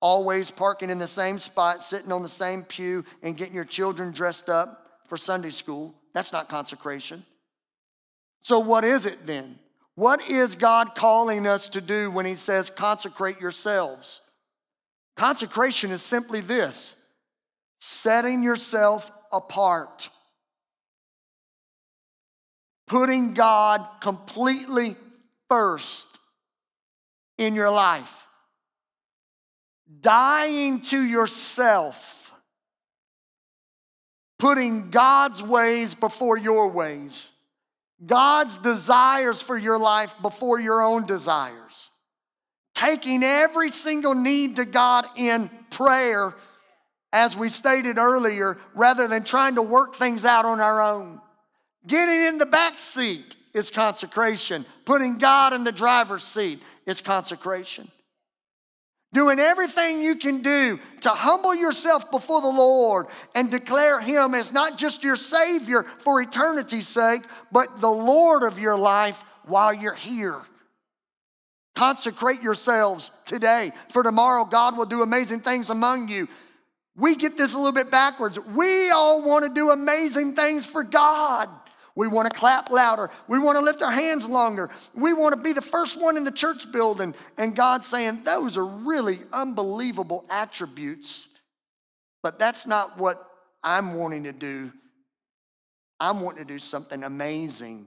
always 0.00 0.50
parking 0.50 0.90
in 0.90 0.98
the 0.98 1.06
same 1.06 1.38
spot, 1.38 1.82
sitting 1.82 2.12
on 2.12 2.22
the 2.22 2.28
same 2.28 2.62
pew, 2.62 3.04
and 3.22 3.36
getting 3.36 3.54
your 3.54 3.64
children 3.64 4.12
dressed 4.12 4.50
up 4.50 5.00
for 5.08 5.16
Sunday 5.16 5.50
school. 5.50 5.94
That's 6.12 6.32
not 6.32 6.48
consecration. 6.48 7.24
So, 8.42 8.58
what 8.58 8.84
is 8.84 9.06
it 9.06 9.26
then? 9.26 9.58
What 9.94 10.28
is 10.28 10.56
God 10.56 10.94
calling 10.96 11.46
us 11.46 11.68
to 11.68 11.80
do 11.80 12.10
when 12.10 12.26
He 12.26 12.34
says, 12.34 12.68
consecrate 12.68 13.40
yourselves? 13.40 14.20
Consecration 15.16 15.92
is 15.92 16.02
simply 16.02 16.40
this 16.40 16.96
setting 17.80 18.42
yourself 18.42 19.10
apart, 19.32 20.08
putting 22.88 23.34
God 23.34 23.86
completely 24.00 24.96
first 25.48 26.13
in 27.38 27.54
your 27.54 27.70
life. 27.70 28.26
Dying 30.00 30.80
to 30.82 31.02
yourself, 31.02 32.32
putting 34.38 34.90
God's 34.90 35.42
ways 35.42 35.94
before 35.94 36.38
your 36.38 36.68
ways, 36.68 37.30
God's 38.04 38.56
desires 38.58 39.42
for 39.42 39.56
your 39.56 39.78
life 39.78 40.14
before 40.22 40.58
your 40.60 40.82
own 40.82 41.06
desires, 41.06 41.90
taking 42.74 43.22
every 43.22 43.70
single 43.70 44.14
need 44.14 44.56
to 44.56 44.64
God 44.64 45.06
in 45.16 45.50
prayer, 45.70 46.34
as 47.12 47.36
we 47.36 47.48
stated 47.48 47.98
earlier, 47.98 48.58
rather 48.74 49.06
than 49.06 49.22
trying 49.22 49.54
to 49.54 49.62
work 49.62 49.94
things 49.94 50.24
out 50.24 50.44
on 50.44 50.60
our 50.60 50.82
own. 50.82 51.20
Getting 51.86 52.22
in 52.22 52.38
the 52.38 52.46
back 52.46 52.78
seat 52.78 53.36
is 53.52 53.70
consecration, 53.70 54.64
putting 54.84 55.18
God 55.18 55.52
in 55.52 55.62
the 55.62 55.72
driver's 55.72 56.24
seat 56.24 56.60
it's 56.86 57.00
consecration. 57.00 57.90
Doing 59.12 59.38
everything 59.38 60.02
you 60.02 60.16
can 60.16 60.42
do 60.42 60.80
to 61.02 61.10
humble 61.10 61.54
yourself 61.54 62.10
before 62.10 62.40
the 62.40 62.48
Lord 62.48 63.06
and 63.34 63.48
declare 63.48 64.00
Him 64.00 64.34
as 64.34 64.52
not 64.52 64.76
just 64.76 65.04
your 65.04 65.14
Savior 65.14 65.84
for 65.84 66.20
eternity's 66.20 66.88
sake, 66.88 67.22
but 67.52 67.80
the 67.80 67.90
Lord 67.90 68.42
of 68.42 68.58
your 68.58 68.76
life 68.76 69.22
while 69.44 69.72
you're 69.72 69.94
here. 69.94 70.40
Consecrate 71.76 72.42
yourselves 72.42 73.12
today, 73.24 73.70
for 73.90 74.02
tomorrow 74.02 74.44
God 74.44 74.76
will 74.76 74.86
do 74.86 75.02
amazing 75.02 75.40
things 75.40 75.70
among 75.70 76.08
you. 76.08 76.28
We 76.96 77.16
get 77.16 77.36
this 77.36 77.52
a 77.52 77.56
little 77.56 77.72
bit 77.72 77.90
backwards. 77.90 78.38
We 78.38 78.90
all 78.90 79.26
want 79.26 79.44
to 79.44 79.52
do 79.52 79.70
amazing 79.70 80.34
things 80.34 80.66
for 80.66 80.84
God. 80.84 81.48
We 81.96 82.08
want 82.08 82.30
to 82.30 82.36
clap 82.36 82.70
louder. 82.70 83.10
We 83.28 83.38
want 83.38 83.56
to 83.56 83.64
lift 83.64 83.80
our 83.82 83.90
hands 83.90 84.28
longer. 84.28 84.68
We 84.94 85.12
want 85.12 85.34
to 85.36 85.40
be 85.40 85.52
the 85.52 85.62
first 85.62 86.00
one 86.00 86.16
in 86.16 86.24
the 86.24 86.32
church 86.32 86.70
building. 86.72 87.14
And 87.38 87.54
God's 87.54 87.86
saying, 87.86 88.24
those 88.24 88.56
are 88.56 88.66
really 88.66 89.18
unbelievable 89.32 90.24
attributes. 90.28 91.28
But 92.22 92.38
that's 92.38 92.66
not 92.66 92.98
what 92.98 93.16
I'm 93.62 93.94
wanting 93.96 94.24
to 94.24 94.32
do. 94.32 94.72
I'm 96.00 96.20
wanting 96.20 96.44
to 96.44 96.52
do 96.52 96.58
something 96.58 97.04
amazing, 97.04 97.86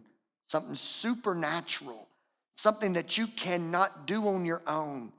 something 0.49 0.75
supernatural, 0.75 2.07
something 2.55 2.93
that 2.93 3.17
you 3.17 3.27
cannot 3.27 4.07
do 4.07 4.27
on 4.29 4.45
your 4.45 4.61
own. 4.65 5.11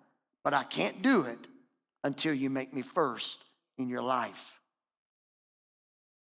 But 0.44 0.55
I 0.55 0.64
can't 0.64 1.03
do 1.03 1.22
it 1.22 1.38
until 2.05 2.33
you 2.33 2.48
make 2.48 2.72
me 2.72 2.81
first 2.81 3.44
in 3.77 3.90
your 3.90 4.03
life. 4.03 4.55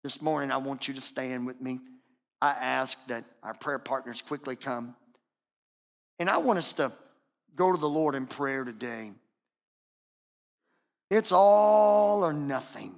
This 0.02 0.22
morning, 0.22 0.50
I 0.50 0.56
want 0.56 0.88
you 0.88 0.94
to 0.94 1.00
stand 1.00 1.46
with 1.46 1.60
me. 1.60 1.80
I 2.44 2.50
ask 2.50 2.98
that 3.06 3.24
our 3.42 3.54
prayer 3.54 3.78
partners 3.78 4.20
quickly 4.20 4.54
come. 4.54 4.94
And 6.18 6.28
I 6.28 6.36
want 6.36 6.58
us 6.58 6.74
to 6.74 6.92
go 7.56 7.72
to 7.72 7.78
the 7.78 7.88
Lord 7.88 8.14
in 8.14 8.26
prayer 8.26 8.64
today. 8.64 9.12
It's 11.10 11.32
all 11.32 12.22
or 12.22 12.34
nothing. 12.34 12.94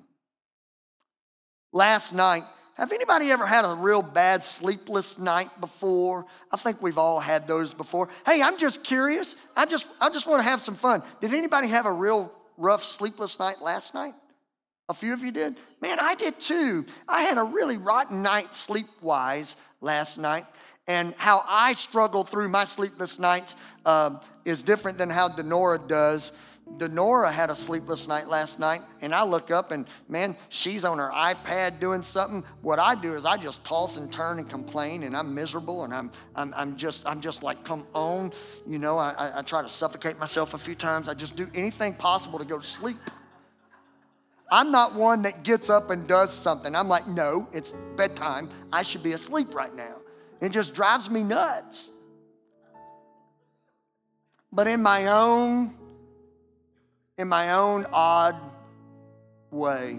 Last 1.73 2.13
night, 2.13 2.43
have 2.75 2.91
anybody 2.91 3.31
ever 3.31 3.47
had 3.47 3.65
a 3.65 3.75
real 3.75 4.03
bad 4.03 4.43
sleepless 4.43 5.17
night 5.17 5.51
before? 5.61 6.27
I 6.51 6.57
think 6.57 6.83
we've 6.83 6.99
all 6.99 7.21
had 7.21 7.47
those 7.47 7.73
before. 7.73 8.09
Hey, 8.27 8.43
I'm 8.43 8.59
just 8.59 8.83
curious. 8.83 9.37
I 9.55 9.65
just 9.65 9.87
I 10.01 10.11
just 10.11 10.27
want 10.27 10.43
to 10.43 10.49
have 10.49 10.61
some 10.61 10.75
fun. 10.75 11.05
Did 11.21 11.33
anybody 11.33 11.69
have 11.69 11.87
a 11.87 11.93
real 11.93 12.33
rough 12.57 12.83
sleepless 12.83 13.39
night 13.39 13.63
last 13.63 13.95
night? 13.95 14.15
A 14.89 14.95
few 14.95 15.13
of 15.13 15.21
you 15.21 15.33
did? 15.33 15.57
Man, 15.81 15.99
I 15.99 16.15
did 16.15 16.39
too. 16.39 16.85
I 17.09 17.23
had 17.23 17.39
a 17.39 17.43
really 17.43 17.77
rotten 17.77 18.23
night 18.23 18.55
sleep 18.55 18.87
wise 19.03 19.57
last 19.81 20.17
night. 20.17 20.47
And 20.87 21.13
how 21.17 21.45
I 21.49 21.73
struggle 21.73 22.23
through 22.23 22.49
my 22.49 22.65
sleepless 22.65 23.19
nights 23.19 23.57
um, 23.85 24.21
is 24.45 24.63
different 24.63 24.99
than 24.99 25.11
how 25.11 25.29
Denora 25.29 25.89
does. 25.89 26.31
Denora 26.79 27.33
had 27.33 27.51
a 27.51 27.55
sleepless 27.57 28.09
night 28.09 28.29
last 28.29 28.59
night, 28.59 28.83
and 29.01 29.15
I 29.15 29.25
look 29.25 29.53
up 29.53 29.71
and 29.71 29.87
man, 30.09 30.37
she's 30.49 30.85
on 30.85 30.99
her 30.99 31.11
iPad 31.15 31.79
doing 31.79 32.03
something. 32.03 32.45
What 32.61 32.81
I 32.81 32.97
do 32.97 33.15
is 33.15 33.25
I 33.25 33.37
just 33.37 33.65
toss 33.65 33.97
and 33.97 34.13
turn 34.13 34.41
and 34.41 34.51
complain, 34.51 35.05
and 35.05 35.17
I'm 35.17 35.33
miserable, 35.33 35.85
and 35.85 35.95
I'm 35.95 36.11
I'm, 36.35 36.53
I'm 36.57 36.77
just 36.77 37.07
I'm 37.07 37.21
just 37.21 37.45
like, 37.45 37.63
come 37.63 37.87
on, 37.95 38.33
you 38.67 38.79
know. 38.79 38.99
I, 38.99 39.39
I 39.39 39.43
try 39.43 39.63
to 39.63 39.69
suffocate 39.69 40.19
myself 40.19 40.55
a 40.55 40.59
few 40.59 40.75
times. 40.75 41.09
I 41.09 41.15
just 41.15 41.37
do 41.37 41.47
anything 41.55 41.95
possible 41.95 42.39
to 42.41 42.45
go 42.45 42.59
to 42.59 42.67
sleep. 42.67 42.97
I'm 44.51 44.71
not 44.71 44.95
one 44.95 45.23
that 45.23 45.43
gets 45.43 45.69
up 45.69 45.91
and 45.91 46.07
does 46.07 46.33
something. 46.33 46.75
I'm 46.75 46.89
like, 46.89 47.07
no, 47.07 47.49
it's 47.53 47.75
bedtime. 47.97 48.49
I 48.73 48.83
should 48.83 49.03
be 49.03 49.13
asleep 49.13 49.55
right 49.55 49.75
now. 49.75 49.97
It 50.41 50.53
just 50.53 50.75
drives 50.75 51.11
me 51.11 51.23
nuts. 51.23 51.91
But 54.53 54.69
in 54.69 54.83
my 54.83 55.09
own, 55.09 55.75
in 57.19 57.29
my 57.29 57.55
own 57.55 57.87
odd 57.93 58.37
way, 59.51 59.99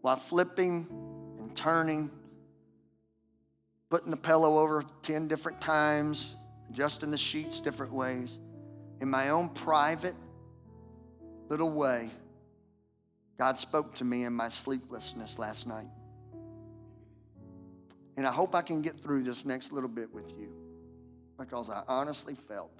while 0.00 0.16
flipping 0.16 0.86
and 1.38 1.56
turning, 1.56 2.10
putting 3.90 4.10
the 4.10 4.16
pillow 4.16 4.58
over 4.58 4.84
10 5.02 5.28
different 5.28 5.60
times, 5.60 6.34
adjusting 6.70 7.10
the 7.10 7.18
sheets 7.18 7.60
different 7.60 7.92
ways, 7.92 8.40
in 9.00 9.08
my 9.08 9.28
own 9.28 9.50
private 9.50 10.14
little 11.48 11.70
way, 11.70 12.10
God 13.38 13.58
spoke 13.58 13.94
to 13.96 14.04
me 14.04 14.24
in 14.24 14.32
my 14.32 14.48
sleeplessness 14.48 15.38
last 15.38 15.66
night. 15.66 15.86
And 18.16 18.26
I 18.26 18.32
hope 18.32 18.56
I 18.56 18.62
can 18.62 18.82
get 18.82 18.98
through 18.98 19.22
this 19.22 19.44
next 19.44 19.72
little 19.72 19.88
bit 19.88 20.12
with 20.12 20.36
you 20.36 20.52
because 21.38 21.70
I 21.70 21.84
honestly 21.86 22.34
felt 22.34 22.72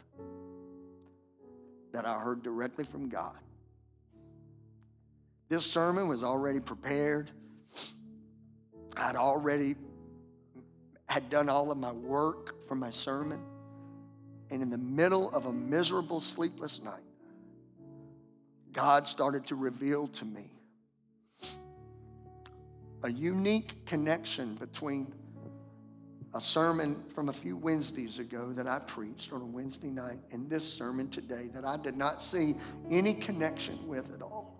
that 1.92 2.04
I 2.04 2.18
heard 2.18 2.42
directly 2.42 2.84
from 2.84 3.08
God. 3.08 3.38
This 5.48 5.64
sermon 5.64 6.08
was 6.08 6.24
already 6.24 6.58
prepared. 6.58 7.30
I'd 8.96 9.16
already 9.16 9.76
had 11.06 11.30
done 11.30 11.48
all 11.48 11.70
of 11.70 11.78
my 11.78 11.92
work 11.92 12.66
for 12.66 12.74
my 12.74 12.90
sermon. 12.90 13.40
And 14.50 14.60
in 14.60 14.70
the 14.70 14.78
middle 14.78 15.30
of 15.30 15.46
a 15.46 15.52
miserable, 15.52 16.20
sleepless 16.20 16.82
night, 16.82 17.07
God 18.78 19.08
started 19.08 19.44
to 19.46 19.56
reveal 19.56 20.06
to 20.06 20.24
me 20.24 20.52
a 23.02 23.10
unique 23.10 23.84
connection 23.86 24.54
between 24.54 25.12
a 26.32 26.40
sermon 26.40 27.02
from 27.12 27.28
a 27.28 27.32
few 27.32 27.56
Wednesdays 27.56 28.20
ago 28.20 28.52
that 28.52 28.68
I 28.68 28.78
preached 28.78 29.32
on 29.32 29.42
a 29.42 29.46
Wednesday 29.46 29.88
night 29.88 30.20
and 30.30 30.48
this 30.48 30.72
sermon 30.72 31.10
today 31.10 31.48
that 31.54 31.64
I 31.64 31.76
did 31.76 31.96
not 31.96 32.22
see 32.22 32.54
any 32.88 33.14
connection 33.14 33.76
with 33.88 34.14
at 34.14 34.22
all. 34.22 34.56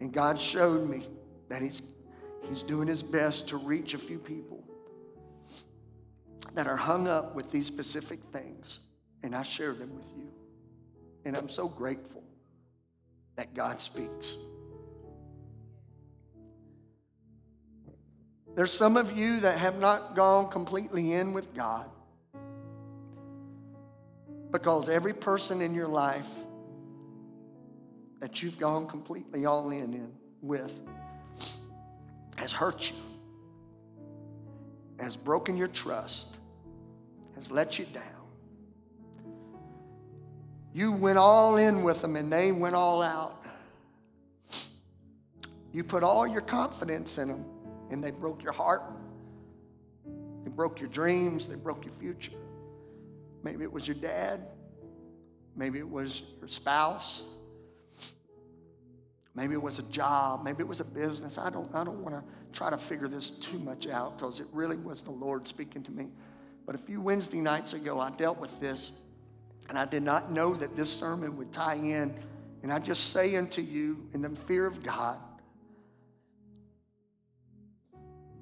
And 0.00 0.10
God 0.10 0.40
showed 0.40 0.88
me 0.88 1.06
that 1.50 1.60
He's, 1.60 1.82
he's 2.48 2.62
doing 2.62 2.88
His 2.88 3.02
best 3.02 3.50
to 3.50 3.58
reach 3.58 3.92
a 3.92 3.98
few 3.98 4.18
people 4.18 4.64
that 6.54 6.66
are 6.66 6.76
hung 6.76 7.06
up 7.06 7.36
with 7.36 7.52
these 7.52 7.66
specific 7.66 8.20
things. 8.32 8.78
And 9.22 9.36
I 9.36 9.42
share 9.42 9.74
them 9.74 9.94
with 9.94 10.06
you. 10.16 10.37
And 11.24 11.36
I'm 11.36 11.48
so 11.48 11.68
grateful 11.68 12.22
that 13.36 13.54
God 13.54 13.80
speaks. 13.80 14.36
There's 18.56 18.72
some 18.72 18.96
of 18.96 19.16
you 19.16 19.40
that 19.40 19.58
have 19.58 19.78
not 19.78 20.16
gone 20.16 20.50
completely 20.50 21.12
in 21.12 21.32
with 21.32 21.54
God 21.54 21.88
because 24.50 24.88
every 24.88 25.12
person 25.12 25.60
in 25.60 25.74
your 25.74 25.86
life 25.86 26.26
that 28.20 28.42
you've 28.42 28.58
gone 28.58 28.88
completely 28.88 29.46
all 29.46 29.70
in, 29.70 29.94
in 29.94 30.12
with 30.42 30.72
has 32.36 32.52
hurt 32.52 32.90
you, 32.90 32.96
has 34.98 35.16
broken 35.16 35.56
your 35.56 35.68
trust, 35.68 36.36
has 37.36 37.50
let 37.50 37.78
you 37.78 37.84
down. 37.86 38.17
You 40.72 40.92
went 40.92 41.18
all 41.18 41.56
in 41.56 41.82
with 41.82 42.02
them 42.02 42.16
and 42.16 42.32
they 42.32 42.52
went 42.52 42.74
all 42.74 43.02
out. 43.02 43.44
You 45.72 45.84
put 45.84 46.02
all 46.02 46.26
your 46.26 46.40
confidence 46.40 47.18
in 47.18 47.28
them 47.28 47.44
and 47.90 48.02
they 48.02 48.10
broke 48.10 48.42
your 48.42 48.52
heart. 48.52 48.82
They 50.44 50.50
broke 50.50 50.80
your 50.80 50.88
dreams. 50.88 51.48
They 51.48 51.56
broke 51.56 51.84
your 51.84 51.94
future. 51.94 52.32
Maybe 53.42 53.64
it 53.64 53.72
was 53.72 53.86
your 53.86 53.96
dad. 53.96 54.46
Maybe 55.56 55.78
it 55.78 55.88
was 55.88 56.22
your 56.40 56.48
spouse. 56.48 57.22
Maybe 59.34 59.54
it 59.54 59.62
was 59.62 59.78
a 59.78 59.84
job. 59.84 60.44
Maybe 60.44 60.60
it 60.60 60.68
was 60.68 60.80
a 60.80 60.84
business. 60.84 61.38
I 61.38 61.50
don't, 61.50 61.72
I 61.74 61.84
don't 61.84 62.02
want 62.02 62.14
to 62.14 62.22
try 62.52 62.70
to 62.70 62.78
figure 62.78 63.08
this 63.08 63.30
too 63.30 63.58
much 63.58 63.86
out 63.86 64.18
because 64.18 64.40
it 64.40 64.46
really 64.52 64.76
was 64.76 65.00
the 65.00 65.10
Lord 65.10 65.46
speaking 65.46 65.82
to 65.84 65.92
me. 65.92 66.08
But 66.66 66.74
a 66.74 66.78
few 66.78 67.00
Wednesday 67.00 67.38
nights 67.38 67.72
ago, 67.72 68.00
I 68.00 68.10
dealt 68.10 68.38
with 68.38 68.58
this, 68.60 68.92
and 69.68 69.78
I 69.78 69.84
did 69.84 70.02
not 70.02 70.30
know 70.30 70.54
that 70.54 70.76
this 70.76 70.90
sermon 70.90 71.36
would 71.36 71.52
tie 71.52 71.74
in. 71.74 72.14
And 72.62 72.72
I 72.72 72.78
just 72.78 73.12
say 73.12 73.36
unto 73.36 73.60
you, 73.60 74.08
in 74.14 74.22
the 74.22 74.30
fear 74.30 74.66
of 74.66 74.82
God, 74.82 75.18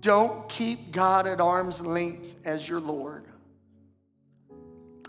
Don't 0.01 0.49
keep 0.49 0.93
God 0.93 1.27
at 1.27 1.41
arm's 1.41 1.81
length 1.81 2.37
as 2.45 2.69
your 2.69 2.81
Lord. 2.81 3.25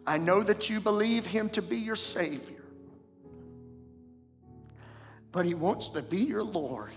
I 0.07 0.18
know 0.18 0.41
that 0.41 0.70
you 0.70 0.80
believe 0.80 1.26
Him 1.26 1.49
to 1.51 1.61
be 1.61 1.78
your 1.78 1.95
Savior, 1.95 2.63
but 5.32 5.45
He 5.45 5.53
wants 5.53 5.89
to 5.89 6.01
be 6.01 6.20
your 6.20 6.43
Lord. 6.43 6.91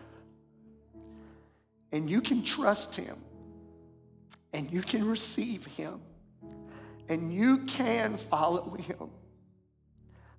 And 1.92 2.08
you 2.08 2.20
can 2.20 2.42
trust 2.42 2.96
Him, 2.96 3.16
and 4.54 4.72
you 4.72 4.80
can 4.80 5.06
receive 5.06 5.66
Him, 5.66 6.00
and 7.11 7.32
you 7.32 7.58
can 7.66 8.16
follow 8.16 8.70
Him 8.76 9.11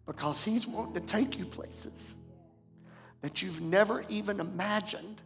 because 0.08 0.44
He's 0.44 0.66
wanting 0.66 0.94
to 0.94 1.02
take 1.02 1.38
you 1.38 1.46
places 1.46 1.92
that 3.22 3.42
you've 3.42 3.62
never 3.62 4.04
even 4.10 4.40
imagined. 4.40 5.22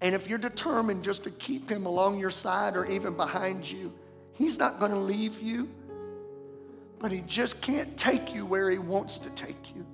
And 0.00 0.14
if 0.14 0.28
you're 0.28 0.38
determined 0.38 1.04
just 1.04 1.24
to 1.24 1.30
keep 1.30 1.70
him 1.70 1.86
along 1.86 2.18
your 2.18 2.32
side 2.32 2.76
or 2.76 2.84
even 2.86 3.16
behind 3.16 3.70
you, 3.70 3.94
he's 4.34 4.58
not 4.58 4.78
going 4.78 4.90
to 4.90 4.98
leave 4.98 5.40
you. 5.40 5.68
But 6.98 7.12
he 7.12 7.20
just 7.20 7.62
can't 7.62 7.96
take 7.96 8.34
you 8.34 8.44
where 8.44 8.68
he 8.70 8.78
wants 8.78 9.18
to 9.18 9.30
take 9.36 9.74
you. 9.74 9.86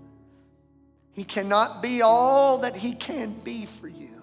He 1.12 1.24
cannot 1.24 1.83
be 1.83 2.01
all 2.01 2.59
that 2.59 2.74
he 2.74 2.95
can 2.95 3.33
be 3.45 3.66
for 3.66 3.89
you 3.89 4.22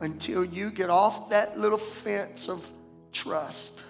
until 0.00 0.44
you 0.44 0.70
get 0.70 0.88
off 0.88 1.30
that 1.30 1.58
little 1.58 1.78
fence 1.78 2.48
of 2.48 2.64
trust 3.12 3.82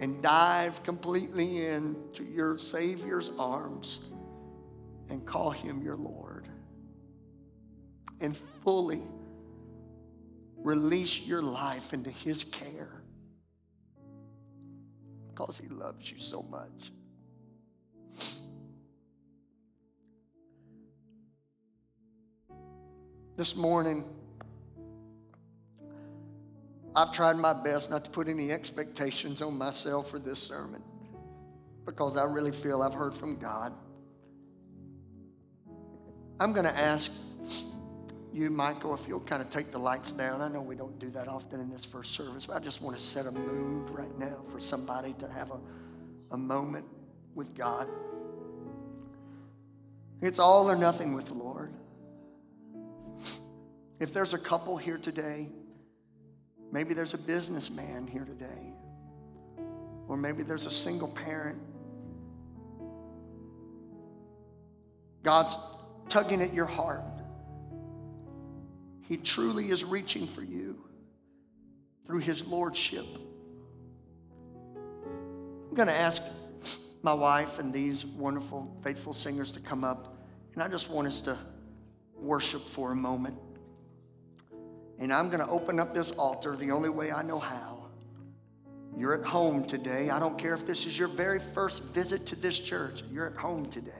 and 0.00 0.22
dive 0.22 0.82
completely 0.82 1.66
into 1.66 2.24
your 2.24 2.56
Savior's 2.56 3.30
arms 3.38 4.10
and 5.10 5.24
call 5.24 5.50
him 5.50 5.82
your 5.82 5.96
Lord 5.96 6.48
and 8.20 8.36
fully 8.64 9.02
release 10.56 11.20
your 11.20 11.42
life 11.42 11.92
into 11.92 12.10
His 12.10 12.44
care 12.44 13.02
because 15.28 15.58
He 15.58 15.68
loves 15.68 16.10
you 16.10 16.20
so 16.20 16.42
much. 16.42 16.92
This 23.36 23.56
morning, 23.56 24.04
I've 26.94 27.12
tried 27.12 27.36
my 27.36 27.52
best 27.52 27.90
not 27.90 28.04
to 28.04 28.10
put 28.10 28.28
any 28.28 28.50
expectations 28.50 29.42
on 29.42 29.56
myself 29.56 30.10
for 30.10 30.18
this 30.18 30.42
sermon 30.42 30.82
because 31.86 32.16
I 32.16 32.24
really 32.24 32.52
feel 32.52 32.82
I've 32.82 32.94
heard 32.94 33.14
from 33.14 33.38
God. 33.38 33.72
I'm 36.40 36.52
going 36.52 36.64
to 36.64 36.76
ask 36.76 37.12
you, 38.32 38.50
Michael, 38.50 38.94
if 38.94 39.06
you'll 39.08 39.20
kind 39.20 39.42
of 39.42 39.50
take 39.50 39.72
the 39.72 39.78
lights 39.78 40.12
down. 40.12 40.40
I 40.40 40.48
know 40.48 40.62
we 40.62 40.76
don't 40.76 40.98
do 40.98 41.10
that 41.10 41.28
often 41.28 41.60
in 41.60 41.70
this 41.70 41.84
first 41.84 42.12
service, 42.14 42.46
but 42.46 42.56
I 42.56 42.60
just 42.60 42.80
want 42.80 42.96
to 42.96 43.02
set 43.02 43.26
a 43.26 43.30
mood 43.30 43.90
right 43.90 44.16
now 44.18 44.38
for 44.52 44.60
somebody 44.60 45.14
to 45.14 45.28
have 45.28 45.50
a, 45.50 45.58
a 46.32 46.36
moment 46.36 46.86
with 47.34 47.54
God. 47.54 47.88
It's 50.22 50.38
all 50.38 50.70
or 50.70 50.76
nothing 50.76 51.14
with 51.14 51.26
the 51.26 51.34
Lord. 51.34 51.72
If 53.98 54.12
there's 54.12 54.32
a 54.32 54.38
couple 54.38 54.76
here 54.76 54.98
today, 54.98 55.48
maybe 56.72 56.94
there's 56.94 57.14
a 57.14 57.18
businessman 57.18 58.06
here 58.06 58.24
today, 58.24 58.74
or 60.08 60.16
maybe 60.16 60.42
there's 60.42 60.66
a 60.66 60.70
single 60.70 61.08
parent. 61.08 61.60
God's 65.22 65.56
tugging 66.08 66.40
at 66.42 66.54
your 66.54 66.66
heart 66.66 67.04
he 69.10 69.16
truly 69.16 69.72
is 69.72 69.84
reaching 69.84 70.24
for 70.24 70.42
you 70.42 70.84
through 72.06 72.20
His 72.20 72.46
Lordship. 72.46 73.04
I'm 75.68 75.74
going 75.74 75.88
to 75.88 75.94
ask 75.96 76.22
my 77.02 77.12
wife 77.12 77.58
and 77.58 77.74
these 77.74 78.06
wonderful, 78.06 78.72
faithful 78.84 79.12
singers 79.12 79.50
to 79.50 79.58
come 79.58 79.82
up, 79.82 80.16
and 80.54 80.62
I 80.62 80.68
just 80.68 80.90
want 80.90 81.08
us 81.08 81.20
to 81.22 81.36
worship 82.14 82.60
for 82.60 82.92
a 82.92 82.94
moment. 82.94 83.36
And 85.00 85.12
I'm 85.12 85.28
going 85.28 85.40
to 85.40 85.48
open 85.48 85.80
up 85.80 85.94
this 85.94 86.12
altar 86.12 86.54
the 86.56 86.70
only 86.70 86.90
way 86.90 87.10
I 87.10 87.22
know 87.22 87.38
how. 87.38 87.78
You're 88.96 89.14
at 89.14 89.26
home 89.26 89.66
today. 89.66 90.10
I 90.10 90.20
don't 90.20 90.38
care 90.38 90.54
if 90.54 90.66
this 90.66 90.86
is 90.86 90.98
your 90.98 91.08
very 91.08 91.38
first 91.38 91.84
visit 91.94 92.26
to 92.26 92.36
this 92.36 92.58
church, 92.58 93.02
you're 93.10 93.26
at 93.26 93.36
home 93.36 93.66
today. 93.66 93.92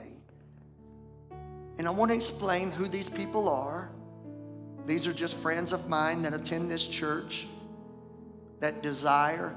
And 1.79 1.89
I 1.89 1.91
want 1.91 2.11
to 2.11 2.17
explain 2.17 2.71
who 2.71 2.87
these 2.87 3.09
people 3.09 3.49
are 3.49 3.91
these 4.87 5.07
are 5.07 5.13
just 5.13 5.37
friends 5.37 5.73
of 5.73 5.89
mine 5.89 6.23
that 6.23 6.35
attend 6.35 6.71
this 6.71 6.87
church 6.87 7.47
that 8.61 8.83
desire 8.83 9.55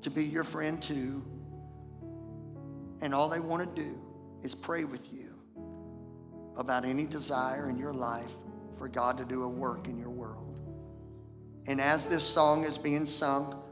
to 0.00 0.10
be 0.10 0.24
your 0.24 0.44
friend 0.44 0.82
too. 0.82 1.22
And 3.02 3.14
all 3.14 3.28
they 3.28 3.40
want 3.40 3.68
to 3.68 3.82
do 3.82 4.00
is 4.42 4.54
pray 4.54 4.84
with 4.84 5.12
you 5.12 5.34
about 6.56 6.84
any 6.84 7.04
desire 7.04 7.68
in 7.68 7.78
your 7.78 7.92
life 7.92 8.32
for 8.78 8.88
God 8.88 9.18
to 9.18 9.24
do 9.24 9.42
a 9.44 9.48
work 9.48 9.88
in 9.88 9.98
your. 9.98 10.11
And 11.66 11.80
as 11.80 12.06
this 12.06 12.24
song 12.24 12.64
is 12.64 12.76
being 12.76 13.06
sung, 13.06 13.62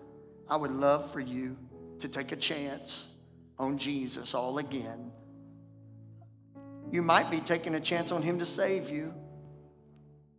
I 0.48 0.56
would 0.56 0.70
love 0.70 1.10
for 1.12 1.20
you 1.20 1.56
to 2.00 2.08
take 2.08 2.32
a 2.32 2.36
chance 2.36 3.14
on 3.58 3.78
Jesus 3.78 4.34
all 4.34 4.58
again. 4.58 5.10
You 6.90 7.02
might 7.02 7.30
be 7.30 7.40
taking 7.40 7.74
a 7.74 7.80
chance 7.80 8.10
on 8.10 8.22
Him 8.22 8.38
to 8.38 8.44
save 8.44 8.90
you. 8.90 9.14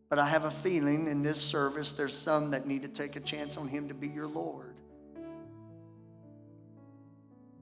But 0.09 0.19
I 0.19 0.27
have 0.27 0.43
a 0.43 0.51
feeling 0.51 1.07
in 1.07 1.23
this 1.23 1.39
service 1.39 1.93
there's 1.93 2.17
some 2.17 2.51
that 2.51 2.67
need 2.67 2.83
to 2.83 2.89
take 2.89 3.15
a 3.15 3.21
chance 3.21 3.55
on 3.55 3.69
Him 3.69 3.87
to 3.87 3.93
be 3.93 4.07
your 4.07 4.27
Lord. 4.27 4.75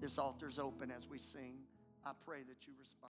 This 0.01 0.17
altar's 0.17 0.57
open 0.57 0.89
as 0.89 1.07
we 1.07 1.19
sing. 1.19 1.57
I 2.03 2.11
pray 2.25 2.39
that 2.39 2.65
you 2.65 2.73
respond. 2.79 3.11